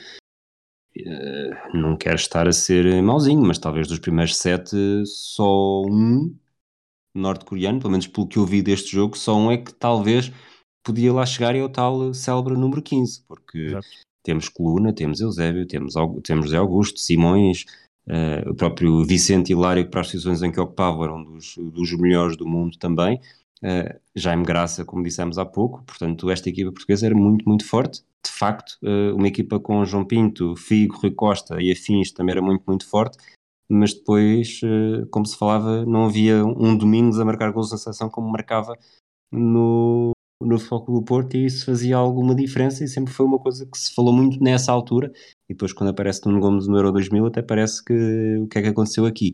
[1.73, 4.75] não quero estar a ser mauzinho, mas talvez dos primeiros sete,
[5.05, 6.35] só um
[7.15, 10.31] norte-coreano, pelo menos pelo que eu vi deste jogo, só um é que talvez
[10.83, 13.87] podia lá chegar e é o tal célebre número 15, porque Exato.
[14.23, 17.65] temos Coluna, temos Eusébio, temos, temos José Augusto, Simões,
[18.07, 21.57] Uh, o próprio Vicente Hilário, que para as posições em que ocupava era um dos,
[21.57, 23.19] dos melhores do mundo também.
[23.63, 28.03] Uh, Jaime Graça, como dissemos há pouco, portanto, esta equipa portuguesa era muito, muito forte.
[28.23, 32.41] De facto, uh, uma equipa com João Pinto, Figo, Rui Costa e afins também era
[32.41, 33.17] muito, muito forte,
[33.69, 38.09] mas depois, uh, como se falava, não havia um Domingos a marcar gols na seleção
[38.09, 38.77] como marcava
[39.31, 43.65] no, no Futebol do Porto e isso fazia alguma diferença e sempre foi uma coisa
[43.65, 45.11] que se falou muito nessa altura
[45.49, 48.61] e depois quando aparece Nuno Gomes no Euro 2000 até parece que o que é
[48.61, 49.33] que aconteceu aqui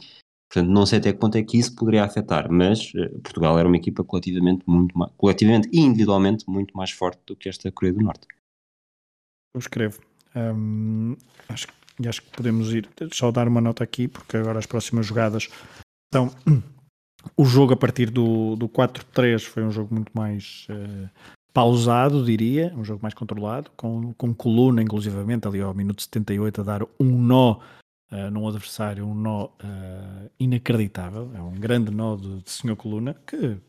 [0.53, 3.67] portanto não sei até que ponto é que isso poderia afetar mas uh, Portugal era
[3.67, 7.93] uma equipa coletivamente muito mais, coletivamente e individualmente muito mais forte do que esta Coreia
[7.93, 8.27] do Norte.
[9.55, 9.99] Eu escrevo.
[10.35, 11.15] Hum,
[11.49, 11.67] acho,
[12.07, 15.47] acho que podemos ir só dar uma nota aqui porque agora as próximas jogadas
[16.05, 16.31] estão
[17.37, 21.09] o jogo a partir do, do 4-3 foi um jogo muito mais uh,
[21.53, 26.63] pausado, diria, um jogo mais controlado, com, com coluna, inclusivamente, ali ao minuto 78, a
[26.63, 27.59] dar um nó
[28.13, 33.15] uh, num adversário, um nó uh, inacreditável, é um grande nó de, de senhor Coluna,
[33.25, 33.59] que uh,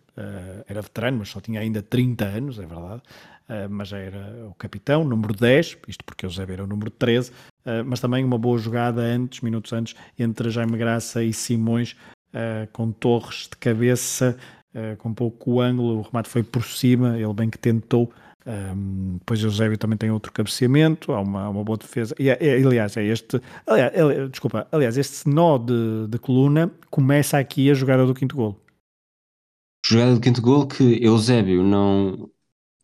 [0.68, 3.02] era veterano, mas só tinha ainda 30 anos, é verdade,
[3.68, 7.30] mas já era o capitão, número 10, isto porque o Zé era o número 13,
[7.84, 11.94] mas também uma boa jogada antes, minutos antes, entre Jaime Graça e Simões,
[12.72, 14.38] com Torres de cabeça,
[14.96, 18.10] com pouco ângulo, o remate foi por cima, ele bem que tentou.
[18.46, 22.14] Um, depois o Eusébio também tem outro cabeceamento, há uma, uma boa defesa.
[22.18, 23.40] E, é, aliás, é este.
[23.66, 28.36] Aliás, é, desculpa, aliás, este nó de, de coluna começa aqui a jogada do quinto
[28.36, 28.60] gol.
[29.86, 32.30] Jogada do quinto gol que Eusébio não,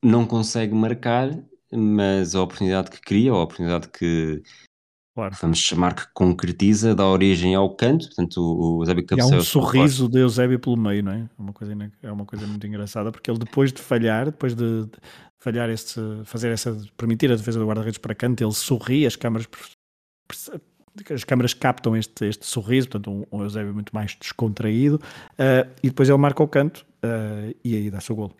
[0.02, 1.30] não consegue marcar,
[1.72, 4.42] mas a oportunidade que cria, a oportunidade que,
[5.12, 5.36] Claro.
[5.42, 9.32] Vamos chamar que concretiza, dá origem ao canto, portanto o Eusébio cabeceia.
[9.32, 11.18] E há um sorriso de Eusébio pelo meio, não é?
[11.18, 14.86] É uma coisa, é uma coisa muito engraçada, porque ele depois de falhar, depois de,
[14.86, 14.98] de
[15.40, 19.48] falhar este, fazer essa, permitir a defesa do guarda-redes para canto, ele sorri, as câmaras
[21.10, 25.88] as câmaras captam este, este sorriso, portanto um, um Eusébio muito mais descontraído, uh, e
[25.88, 28.34] depois ele marca o canto uh, e aí dá-se o golo.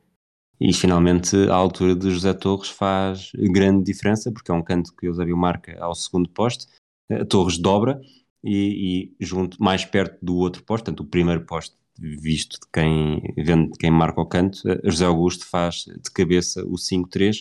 [0.60, 5.06] E finalmente a altura de José Torres faz grande diferença, porque é um canto que
[5.06, 6.66] Eusébio marca ao segundo poste,
[7.10, 7.98] a Torres dobra
[8.44, 13.22] e, e, junto mais perto do outro poste, portanto o primeiro poste visto de quem,
[13.36, 17.40] vendo de quem marca o canto, José Augusto faz de cabeça o 5-3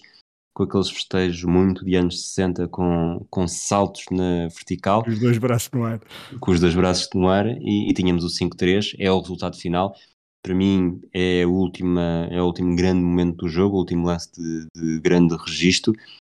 [0.60, 5.06] com aqueles festejos muito de anos 60 com, com saltos na vertical.
[5.06, 6.02] Com os dois braços no ar.
[6.38, 9.96] Com os dois braços no ar e, e tínhamos o 5-3, é o resultado final.
[10.44, 14.30] Para mim é, a última, é o último grande momento do jogo, o último lance
[14.34, 15.94] de, de grande registro.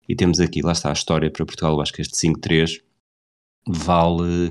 [0.08, 1.74] E temos aqui, lá está a história para Portugal.
[1.74, 2.82] Eu acho que este 5-3
[3.68, 4.50] vale.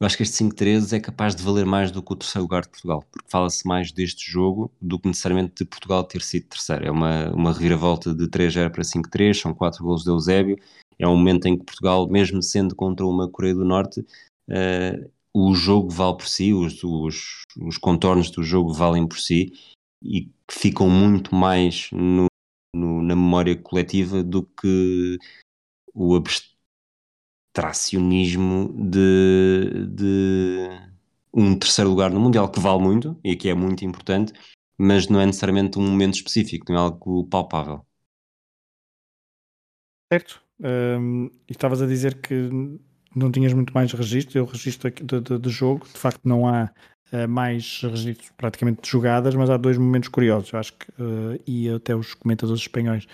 [0.00, 2.62] Eu acho que este 5-3 é capaz de valer mais do que o terceiro lugar
[2.62, 6.84] de Portugal, porque fala-se mais deste jogo do que necessariamente de Portugal ter sido terceiro.
[6.86, 10.58] É uma, uma reviravolta de 3-0 para 5-3, são 4 gols de Eusébio.
[10.98, 15.54] É um momento em que Portugal, mesmo sendo contra uma Coreia do Norte, uh, o
[15.54, 19.52] jogo vale por si, os, os, os contornos do jogo valem por si
[20.02, 22.26] e ficam muito mais no,
[22.74, 25.18] no, na memória coletiva do que
[25.92, 26.14] o
[27.54, 30.68] abstracionismo de, de
[31.32, 34.32] um terceiro lugar no Mundial, que vale muito e que é muito importante,
[34.76, 37.86] mas não é necessariamente um momento específico, não é algo palpável.
[40.12, 40.42] Certo.
[40.60, 42.50] Um, e estavas a dizer que
[43.14, 46.72] não tinhas muito mais registro, eu registro de, de, de jogo, de facto não há
[47.12, 51.40] uh, mais registros praticamente de jogadas, mas há dois momentos curiosos, eu acho que, uh,
[51.46, 53.06] e até os comentadores espanhóis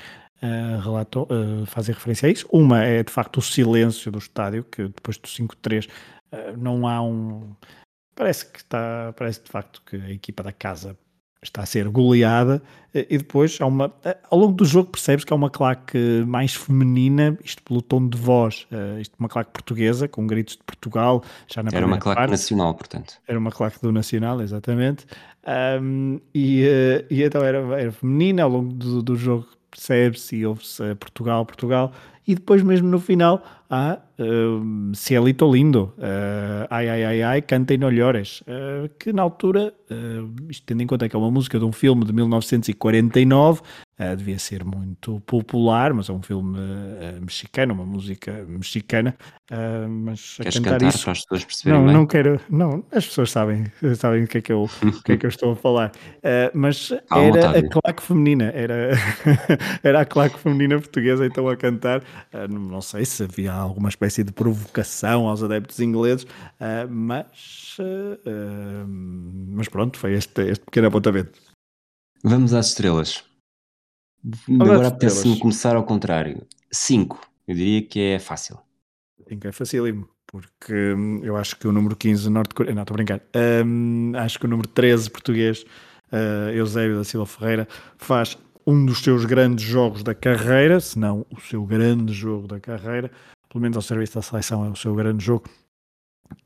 [0.43, 1.27] uh, relatam,
[1.67, 2.47] fazem referência a isso.
[2.51, 5.89] Uma é de facto o silêncio do estádio, que depois do 5-3
[6.59, 7.55] não há um.
[8.15, 10.97] Parece que está, parece de facto que a equipa da casa
[11.43, 12.63] está a ser goleada
[12.93, 13.93] e depois há uma,
[14.31, 18.19] ao longo do jogo percebes que há uma claque mais feminina, isto pelo tom de
[18.19, 22.19] voz, uh, isto uma claque portuguesa, com gritos de Portugal, já na Era uma claque
[22.19, 22.31] parte.
[22.31, 23.15] nacional, portanto.
[23.27, 25.07] Era uma claque do nacional, exatamente.
[25.81, 30.47] Um, e, uh, e então era, era feminina, ao longo do, do jogo percebe-se e
[30.47, 31.93] ouve-se Portugal, Portugal,
[32.27, 37.75] e depois mesmo no final há uh, Cielito Lindo, uh, ai ai ai ai, canta
[37.75, 41.31] e não llores, uh, que na altura, uh, isto tendo em conta que é uma
[41.31, 46.59] música de um filme de 1949, uh, devia ser muito popular, mas é um filme
[47.21, 49.15] mexicano, uma música mexicana,
[49.89, 51.05] mas a Queres cantar, cantar isso...
[51.05, 51.97] para as pessoas perceberem Não, bem?
[51.97, 53.67] não quero, não, as pessoas sabem,
[53.97, 55.93] sabem o que é que eu, o que é que eu estou a falar,
[56.55, 58.91] mas era a claque feminina, era,
[59.83, 62.03] era a claque feminina portuguesa então a cantar,
[62.49, 66.27] não sei se havia alguma espécie de provocação aos adeptos ingleses,
[66.89, 67.77] mas,
[69.49, 71.39] mas pronto, foi este, este pequeno apontamento.
[72.23, 73.25] Vamos às estrelas.
[74.61, 76.47] Agora apetece-me começar ao contrário.
[76.71, 77.21] 5.
[77.49, 78.59] Eu diria que é fácil.
[79.29, 80.09] 5 é facílimo.
[80.27, 82.77] Porque hum, eu acho que o número 15 norte-coreano.
[82.77, 83.21] Não, estou a brincar.
[83.67, 85.65] Um, acho que o número 13 português,
[86.13, 87.67] uh, Eusébio da Silva Ferreira,
[87.99, 92.61] faz um dos seus grandes jogos da carreira, se não o seu grande jogo da
[92.61, 93.11] carreira,
[93.51, 95.45] pelo menos ao serviço da seleção é o seu grande jogo.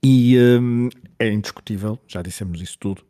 [0.03, 0.89] E um,
[1.19, 3.05] é indiscutível, já dissemos isso tudo.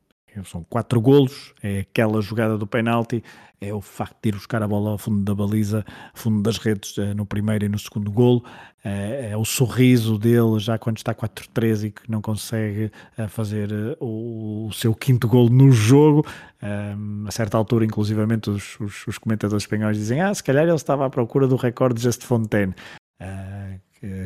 [0.45, 3.23] São quatro golos, é aquela jogada do penalti,
[3.61, 6.99] é o facto de ir buscar a bola ao fundo da baliza, fundo das redes
[6.99, 8.45] eh, no primeiro e no segundo golo,
[8.85, 13.71] é, é o sorriso dele já quando está 4-3 e que não consegue eh, fazer
[13.71, 16.27] eh, o, seu quinto golo no jogo.
[16.61, 20.75] Um, a certa altura, inclusivamente, os, os, os, comentadores espanhóis dizem: Ah, se calhar ele
[20.75, 22.75] estava à procura do recorde de Fontaine.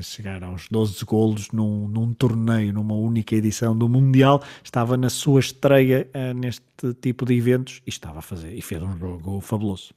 [0.02, 5.40] Chegar aos 12 golos num, num, torneio, numa única edição do Mundial, estava na sua
[5.40, 6.62] estreia uh, neste
[7.00, 9.94] tipo de eventos e estava a fazer, e fez um jogo fabuloso.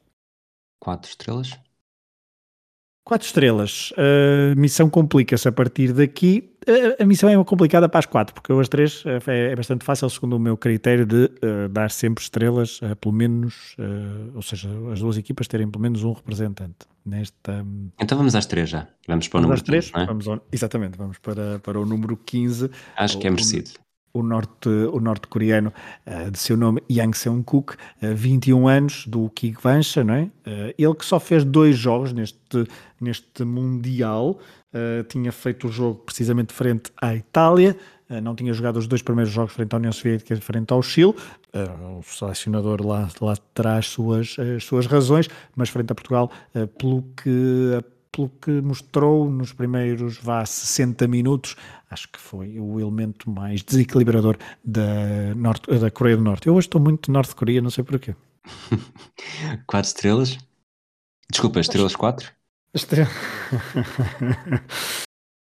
[0.80, 1.60] Quatro estrelas?
[3.04, 3.92] Quatro estrelas.
[3.98, 6.52] A missão complica-se a partir daqui.
[7.00, 10.08] A, missão é complicada para as quatro, porque eu as três é, é bastante fácil,
[10.12, 14.70] segundo o meu critério, de uh, dar sempre estrelas, uh, pelo menos, uh, ou seja,
[14.94, 17.66] as duas equipas terem pelo menos um representante nesta.
[18.00, 18.88] Então vamos às três já.
[19.08, 19.86] Vamos para o vamos número às três?
[19.90, 20.06] 15, é?
[20.06, 22.70] vamos ao, exatamente, vamos para, para o número 15.
[22.96, 23.72] Acho que é merecido
[24.14, 25.74] o, norte, o norte-coreano
[26.06, 30.24] uh, de seu nome Yang Seung-kuk, uh, 21 anos, do Kigwansha, não é?
[30.24, 32.66] Uh, ele que só fez dois jogos neste,
[33.00, 34.40] neste Mundial,
[35.10, 37.76] tinha feito o jogo precisamente frente à Itália,
[38.24, 41.14] não tinha jogado os dois primeiros jogos frente à União Soviética e frente ao Chile,
[42.00, 46.32] o selecionador lá, lá traz suas, as suas razões, mas frente a Portugal,
[46.78, 51.56] pelo que pelo que mostrou nos primeiros vá 60 minutos,
[51.92, 56.48] acho que foi o elemento mais desequilibrador da, norte, da Coreia do Norte.
[56.48, 58.16] Eu hoje estou muito norte-coreia, não sei porquê.
[59.68, 60.38] quatro estrelas?
[61.30, 62.32] Desculpa, estrelas quatro?
[62.74, 63.10] Estrela...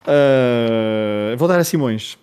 [0.05, 2.13] uh, vou dar a Simões.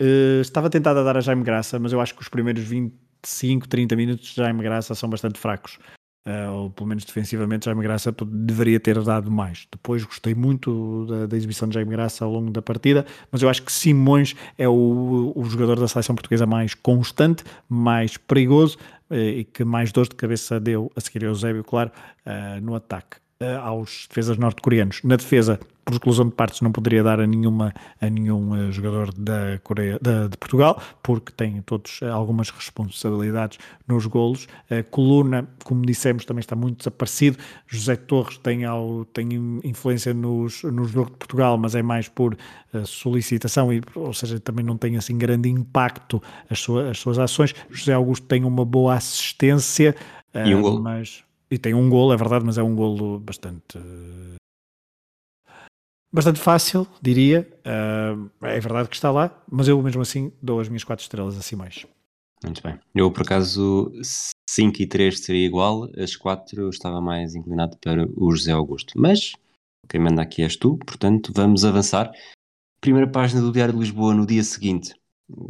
[0.00, 3.68] Uh, estava tentado a dar a Jaime Graça, mas eu acho que os primeiros 25,
[3.68, 5.78] 30 minutos de Jaime Graça são bastante fracos.
[6.26, 9.66] Uh, ou pelo menos defensivamente, Jaime Graça deveria ter dado mais.
[9.72, 13.48] Depois gostei muito da, da, exibição de Jaime Graça ao longo da partida, mas eu
[13.48, 18.76] acho que Simões é o, o jogador da seleção portuguesa mais constante, mais perigoso
[19.10, 21.90] uh, e que mais dor de cabeça deu, a seguir a Eusébio, claro,
[22.26, 23.16] uh, no ataque
[23.62, 25.00] aos defesas norte-coreanos.
[25.02, 25.58] Na defesa,
[25.90, 29.98] por exclusão de partes, não poderia dar a, nenhuma, a nenhum uh, jogador da Coreia,
[30.00, 34.46] da, de Portugal, porque têm todos uh, algumas responsabilidades nos golos.
[34.70, 37.38] A coluna, como dissemos, também está muito desaparecido.
[37.66, 39.28] José Torres tem, ao, tem
[39.64, 42.34] influência nos, no jogo de Portugal, mas é mais por
[42.72, 47.18] uh, solicitação, e, ou seja, também não tem assim grande impacto as, sua, as suas
[47.18, 47.54] ações.
[47.68, 49.96] José Augusto tem uma boa assistência,
[50.32, 50.80] e um gol.
[50.80, 53.76] mas e tem um golo, é verdade, mas é um golo bastante.
[56.12, 57.48] Bastante fácil, diria.
[57.60, 61.38] Uh, é verdade que está lá, mas eu mesmo assim dou as minhas 4 estrelas
[61.38, 61.86] assim mais.
[62.42, 62.78] Muito bem.
[62.94, 63.92] Eu, por acaso,
[64.48, 68.94] 5 e 3 seria igual, as 4 eu estava mais inclinado para o José Augusto.
[68.96, 69.32] Mas
[69.88, 72.10] quem manda aqui és tu, portanto, vamos avançar.
[72.80, 74.94] Primeira página do Diário de Lisboa no dia seguinte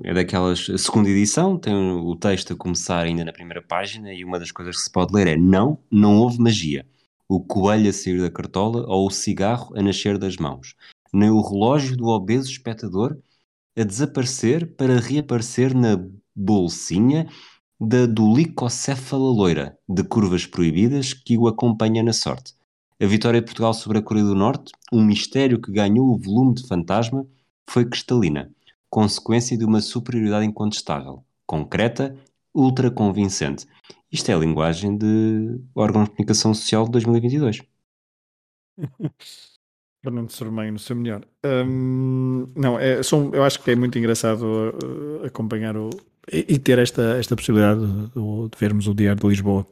[0.05, 0.67] é daquelas.
[0.79, 4.77] Segunda edição tem o texto a começar ainda na primeira página e uma das coisas
[4.77, 6.85] que se pode ler é: Não, não houve magia.
[7.31, 10.75] O coelho a sair da cartola ou o cigarro a nascer das mãos.
[11.13, 13.17] Nem o relógio do obeso espectador
[13.79, 15.97] a desaparecer para reaparecer na
[16.35, 17.29] bolsinha
[17.81, 22.53] da dolicocéfala loira, de curvas proibidas, que o acompanha na sorte.
[23.01, 26.55] A vitória de Portugal sobre a Coreia do Norte, um mistério que ganhou o volume
[26.55, 27.25] de fantasma,
[27.65, 28.51] foi cristalina
[28.91, 32.17] consequência de uma superioridade incontestável, concreta,
[32.53, 33.65] ultra convincente.
[34.13, 37.63] Isto é a linguagem de órgãos de comunicação social de 2022.
[40.03, 41.25] Fernando Sormeio no seu melhor.
[41.45, 45.91] Um, não, é, são, eu acho que é muito engraçado uh, acompanhar o,
[46.33, 49.67] e, e, ter esta, esta possibilidade de, de vermos o Diário de Lisboa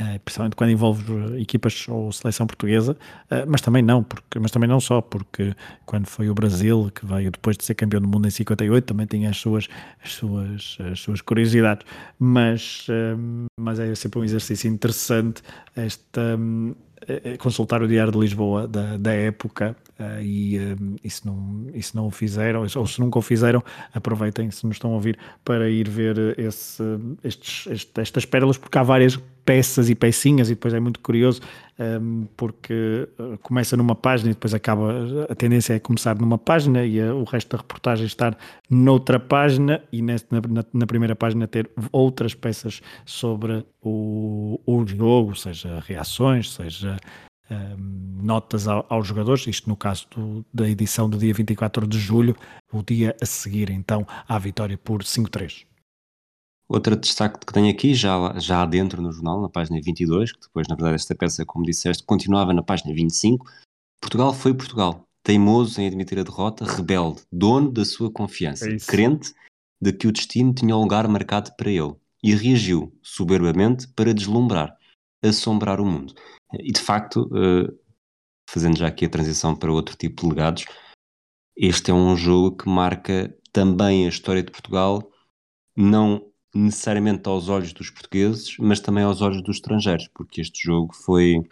[0.00, 2.92] Uh, principalmente quando envolve equipas ou seleção portuguesa,
[3.30, 7.04] uh, mas também não, porque, mas também não só, porque quando foi o Brasil, que
[7.04, 9.68] veio depois de ser campeão do mundo em 58, também tem as suas,
[10.02, 11.86] as suas, as suas curiosidades,
[12.18, 12.86] mas,
[13.60, 15.42] mas é sempre um exercício interessante
[15.76, 16.74] esta, um,
[17.38, 19.76] consultar o Diário de Lisboa da, da época
[20.22, 23.62] e, um, e, se não, e se não o fizeram, ou se nunca o fizeram,
[23.92, 26.82] aproveitem se nos estão a ouvir para ir ver esse,
[27.22, 31.40] estes, estas pérolas, porque há várias peças e pecinhas, e depois é muito curioso
[31.78, 35.26] um, porque uh, começa numa página e depois acaba.
[35.28, 38.36] A tendência é começar numa página e a, o resto da reportagem estar
[38.70, 45.34] noutra página, e neste, na, na, primeira página ter outras peças sobre o, o jogo,
[45.34, 46.96] seja reações, seja
[47.52, 51.98] um, notas ao, aos jogadores, isto no caso do, da edição do dia 24 de
[51.98, 52.36] julho,
[52.72, 55.66] o dia a seguir então à vitória por 5-3.
[56.68, 60.66] Outro destaque que tenho aqui, já, já dentro no jornal, na página 22, que depois,
[60.68, 63.44] na verdade, esta peça, como disseste, continuava na página 25.
[64.00, 69.34] Portugal foi Portugal, teimoso em admitir a derrota, rebelde, dono da sua confiança, é crente
[69.80, 74.76] de que o destino tinha um lugar marcado para ele, e reagiu soberbamente para deslumbrar,
[75.22, 76.14] assombrar o mundo.
[76.60, 77.78] E de facto, uh,
[78.48, 80.64] fazendo já aqui a transição para outro tipo de legados,
[81.56, 85.10] este é um jogo que marca também a história de Portugal,
[85.76, 90.94] não necessariamente aos olhos dos portugueses, mas também aos olhos dos estrangeiros, porque este jogo
[90.94, 91.42] foi,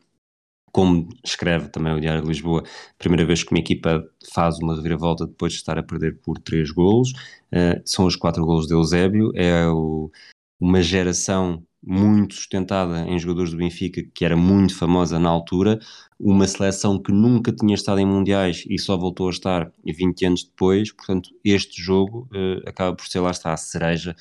[0.73, 4.77] como escreve também o Diário de Lisboa, a primeira vez que uma equipa faz uma
[4.77, 7.11] reviravolta depois de estar a perder por três golos.
[7.53, 10.11] Uh, são os quatro golos de Eusébio, é o,
[10.61, 15.78] uma geração muito sustentada em jogadores do Benfica, que era muito famosa na altura,
[16.18, 20.45] uma seleção que nunca tinha estado em mundiais e só voltou a estar 20 anos
[20.45, 24.14] depois, portanto este jogo uh, acaba por ser lá está a cereja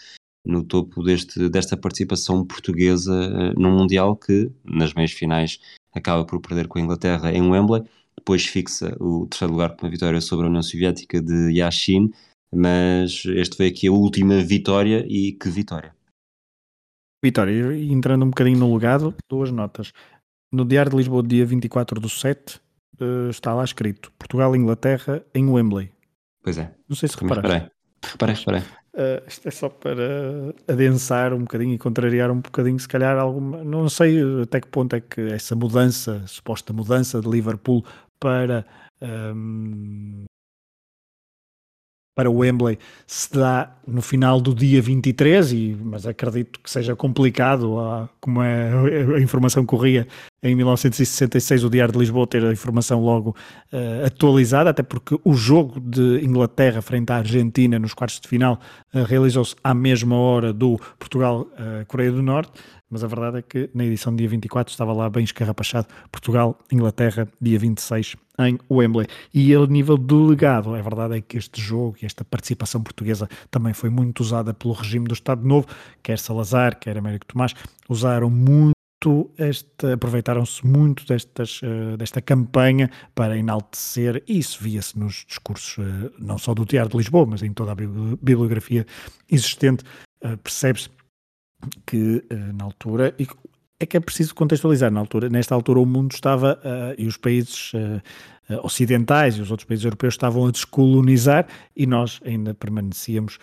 [0.46, 5.60] no topo deste, desta participação portuguesa uh, num Mundial que, nas meias finais,
[5.94, 7.84] acaba por perder com a Inglaterra em Wembley,
[8.18, 12.12] depois fixa o terceiro lugar com uma vitória sobre a União Soviética de Yashin,
[12.54, 15.99] mas este foi aqui a última vitória e que vitória!
[17.22, 19.92] Vitória, e entrando um bocadinho no legado, duas notas.
[20.52, 22.60] No Diário de Lisboa, dia 24 do 7, uh,
[23.00, 25.92] eh, está lá escrito Portugal-Inglaterra em Wembley.
[26.42, 26.74] Pois é.
[26.88, 27.52] Não sei se reparaste.
[27.52, 27.70] Reparei,
[28.04, 28.62] reparei, reparei.
[28.94, 33.64] Uh, isto é só para adensar um bocadinho e contrariar um bocadinho, se calhar, alguma.
[33.64, 37.86] Não sei até que ponto é que essa mudança, suposta mudança de Liverpool
[38.20, 38.66] para.
[39.02, 40.26] Um,
[42.20, 42.78] para o Wembley
[43.08, 47.78] se dá no final do dia 23, e, mas acredito que seja complicado,
[48.20, 48.74] como é,
[49.16, 50.06] a informação corria
[50.44, 53.30] em 1966, o Diário de Lisboa ter a informação logo
[53.72, 58.60] uh, atualizada, até porque o jogo de Inglaterra frente à Argentina nos quartos de final
[58.94, 62.52] uh, realizou-se à mesma hora do Portugal-Coreia do Norte,
[62.90, 67.28] mas a verdade é que na edição dia 24 estava lá bem escarrapachado Portugal, Inglaterra,
[67.40, 69.08] dia 26 em Wembley.
[69.34, 73.74] E a nível delegado, a verdade é que este jogo e esta participação portuguesa também
[73.74, 75.68] foi muito usada pelo regime do Estado Novo,
[76.02, 77.54] quer Salazar, quer Américo Tomás,
[77.88, 78.74] usaram muito
[79.94, 86.38] aproveitaram-se muito destas, uh, desta campanha para enaltecer, e isso via-se nos discursos, uh, não
[86.38, 88.86] só do Teatro de Lisboa, mas em toda a bibliografia
[89.30, 89.86] existente,
[90.24, 90.90] uh, percebe-se
[91.86, 92.24] que
[92.54, 93.28] na altura, e
[93.80, 96.60] é que é preciso contextualizar, na altura, nesta altura o mundo estava,
[96.98, 97.72] e os países
[98.64, 103.40] ocidentais e os outros países europeus estavam a descolonizar e nós ainda permanecíamos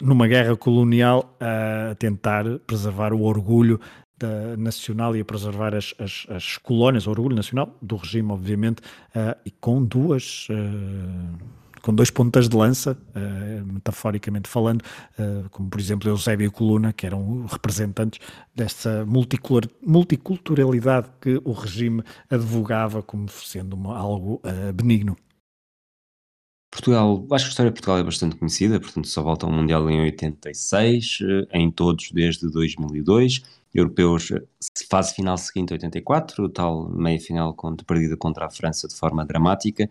[0.00, 3.78] numa guerra colonial a tentar preservar o orgulho
[4.18, 8.80] da nacional e a preservar as, as, as colónias, o orgulho nacional do regime, obviamente,
[8.80, 10.48] uh, e com duas.
[11.84, 14.82] Uh, com dois pontas de lança, uh, metaforicamente falando,
[15.50, 18.18] como por exemplo Eusébio e Coluna, que eram representantes
[18.54, 24.40] dessa multiculturalidade que o regime advogava como sendo uma, algo
[24.74, 25.16] benigno.
[26.72, 29.88] Portugal, acho que a história de Portugal é bastante conhecida, portanto só volta ao Mundial
[29.88, 31.18] em 86,
[31.52, 33.42] em todos desde 2002
[33.74, 34.28] europeus,
[34.88, 37.54] fase final seguinte 84, tal meia final
[37.86, 39.88] perdida contra a França de forma dramática,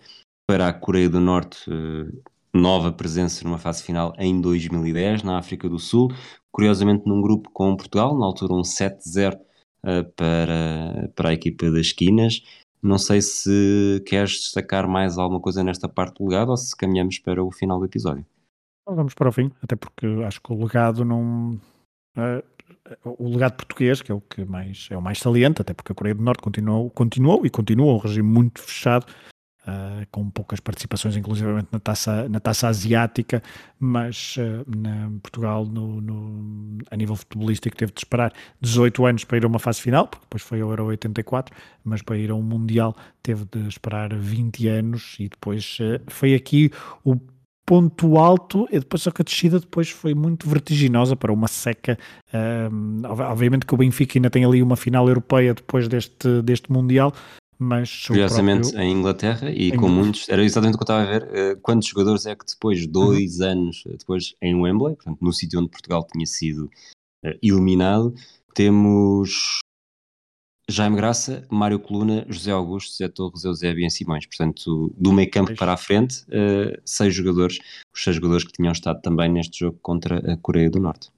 [0.48, 2.12] para a Coreia do Norte, eh,
[2.54, 6.10] nova presença numa fase final em 2010 na África do Sul,
[6.52, 9.40] curiosamente num grupo com Portugal, na altura um 7-0
[9.86, 12.42] eh, para, para a equipa das esquinas.
[12.82, 17.18] Não sei se queres destacar mais alguma coisa nesta parte do legado ou se caminhamos
[17.20, 18.26] para o final do episódio.
[18.86, 21.58] Vamos para o fim, até porque acho que o legado não.
[22.18, 22.44] Uh,
[23.06, 25.96] o legado português, que é o que mais é o mais saliente, até porque a
[25.96, 29.06] Coreia do Norte continuou, continuou e continua um regime muito fechado,
[29.68, 33.42] uh, com poucas participações, inclusivamente na taça, na taça asiática,
[33.80, 39.38] mas uh, na Portugal, no, no, a nível futebolístico, teve de esperar 18 anos para
[39.38, 42.36] ir a uma fase final, porque depois foi ao Euro 84, mas para ir a
[42.36, 46.72] um Mundial teve de esperar 20 anos e depois uh, foi aqui
[47.04, 47.18] o
[47.66, 51.98] ponto alto e depois só que a descida depois foi muito vertiginosa para uma seca
[52.72, 57.14] um, obviamente que o Benfica ainda tem ali uma final europeia depois deste, deste Mundial
[57.64, 58.82] mas curiosamente próprio...
[58.82, 61.60] em Inglaterra e em com muitos, era exatamente o que eu estava a ver uh,
[61.62, 63.48] quantos jogadores é que depois, dois uhum.
[63.48, 66.70] anos depois em Wembley, portanto no sítio onde Portugal tinha sido
[67.26, 68.14] uh, eliminado
[68.54, 69.62] temos
[70.70, 74.26] Jaime Graça, Mário Coluna, José Augusto, Zé Torres, Eusébio e Simões.
[74.26, 77.60] Portanto, do meio campo para a frente, uh, seis jogadores,
[77.94, 81.10] os seis jogadores que tinham estado também neste jogo contra a Coreia do Norte.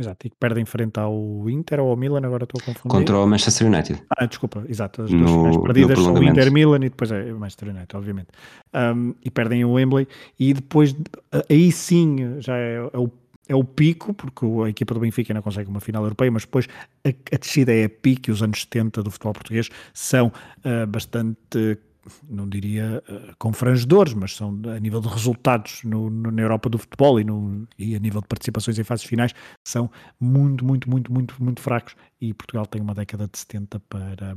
[0.00, 1.14] Exato, e que perdem frente ao
[1.50, 2.90] Inter ou ao Milan, agora estou a confundir.
[2.90, 4.02] Contra o Manchester United.
[4.16, 7.38] Ah, desculpa, exato, as duas finais perdidas são o Inter Milan e depois é o
[7.38, 8.28] Manchester United, obviamente.
[8.74, 10.08] Um, e perdem o Wembley
[10.38, 10.96] e depois,
[11.50, 13.10] aí sim, já é, é o
[13.50, 16.68] é o pico, porque a equipa do Benfica não consegue uma final europeia, mas depois
[17.04, 21.76] a, a descida é a pique, os anos 70 do futebol português são uh, bastante
[22.28, 26.78] não diria uh, confrangedores, mas são a nível de resultados no, no, na Europa do
[26.78, 29.34] futebol e, no, e a nível de participações em fases finais
[29.66, 34.36] são muito, muito, muito, muito, muito fracos e Portugal tem uma década de 70 para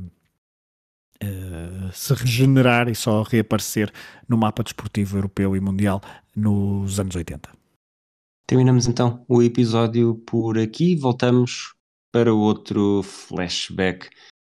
[1.22, 3.92] uh, se regenerar e só reaparecer
[4.28, 6.00] no mapa desportivo europeu e mundial
[6.34, 7.50] nos anos 80.
[8.46, 10.96] Terminamos então o episódio por aqui.
[10.96, 11.74] Voltamos
[12.12, 14.08] para outro flashback,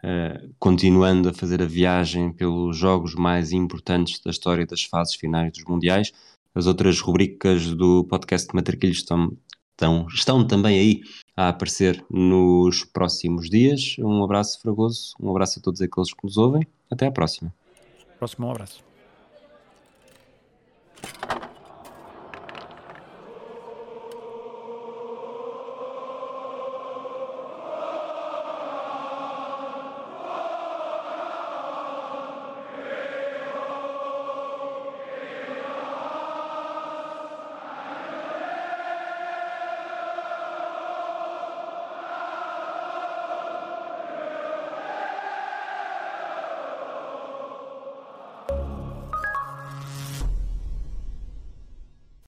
[0.07, 5.53] uh, continuando a fazer a viagem pelos jogos mais importantes da história das fases finais
[5.53, 6.13] dos Mundiais.
[6.55, 9.37] As outras rubricas do podcast Matraquilhos estão,
[9.73, 11.01] estão, estão também aí
[11.37, 13.97] a aparecer nos próximos dias.
[13.99, 16.67] Um abraço fragoso, um abraço a todos aqueles que nos ouvem.
[16.91, 17.53] Até à próxima.
[18.19, 18.96] Próximo abraço.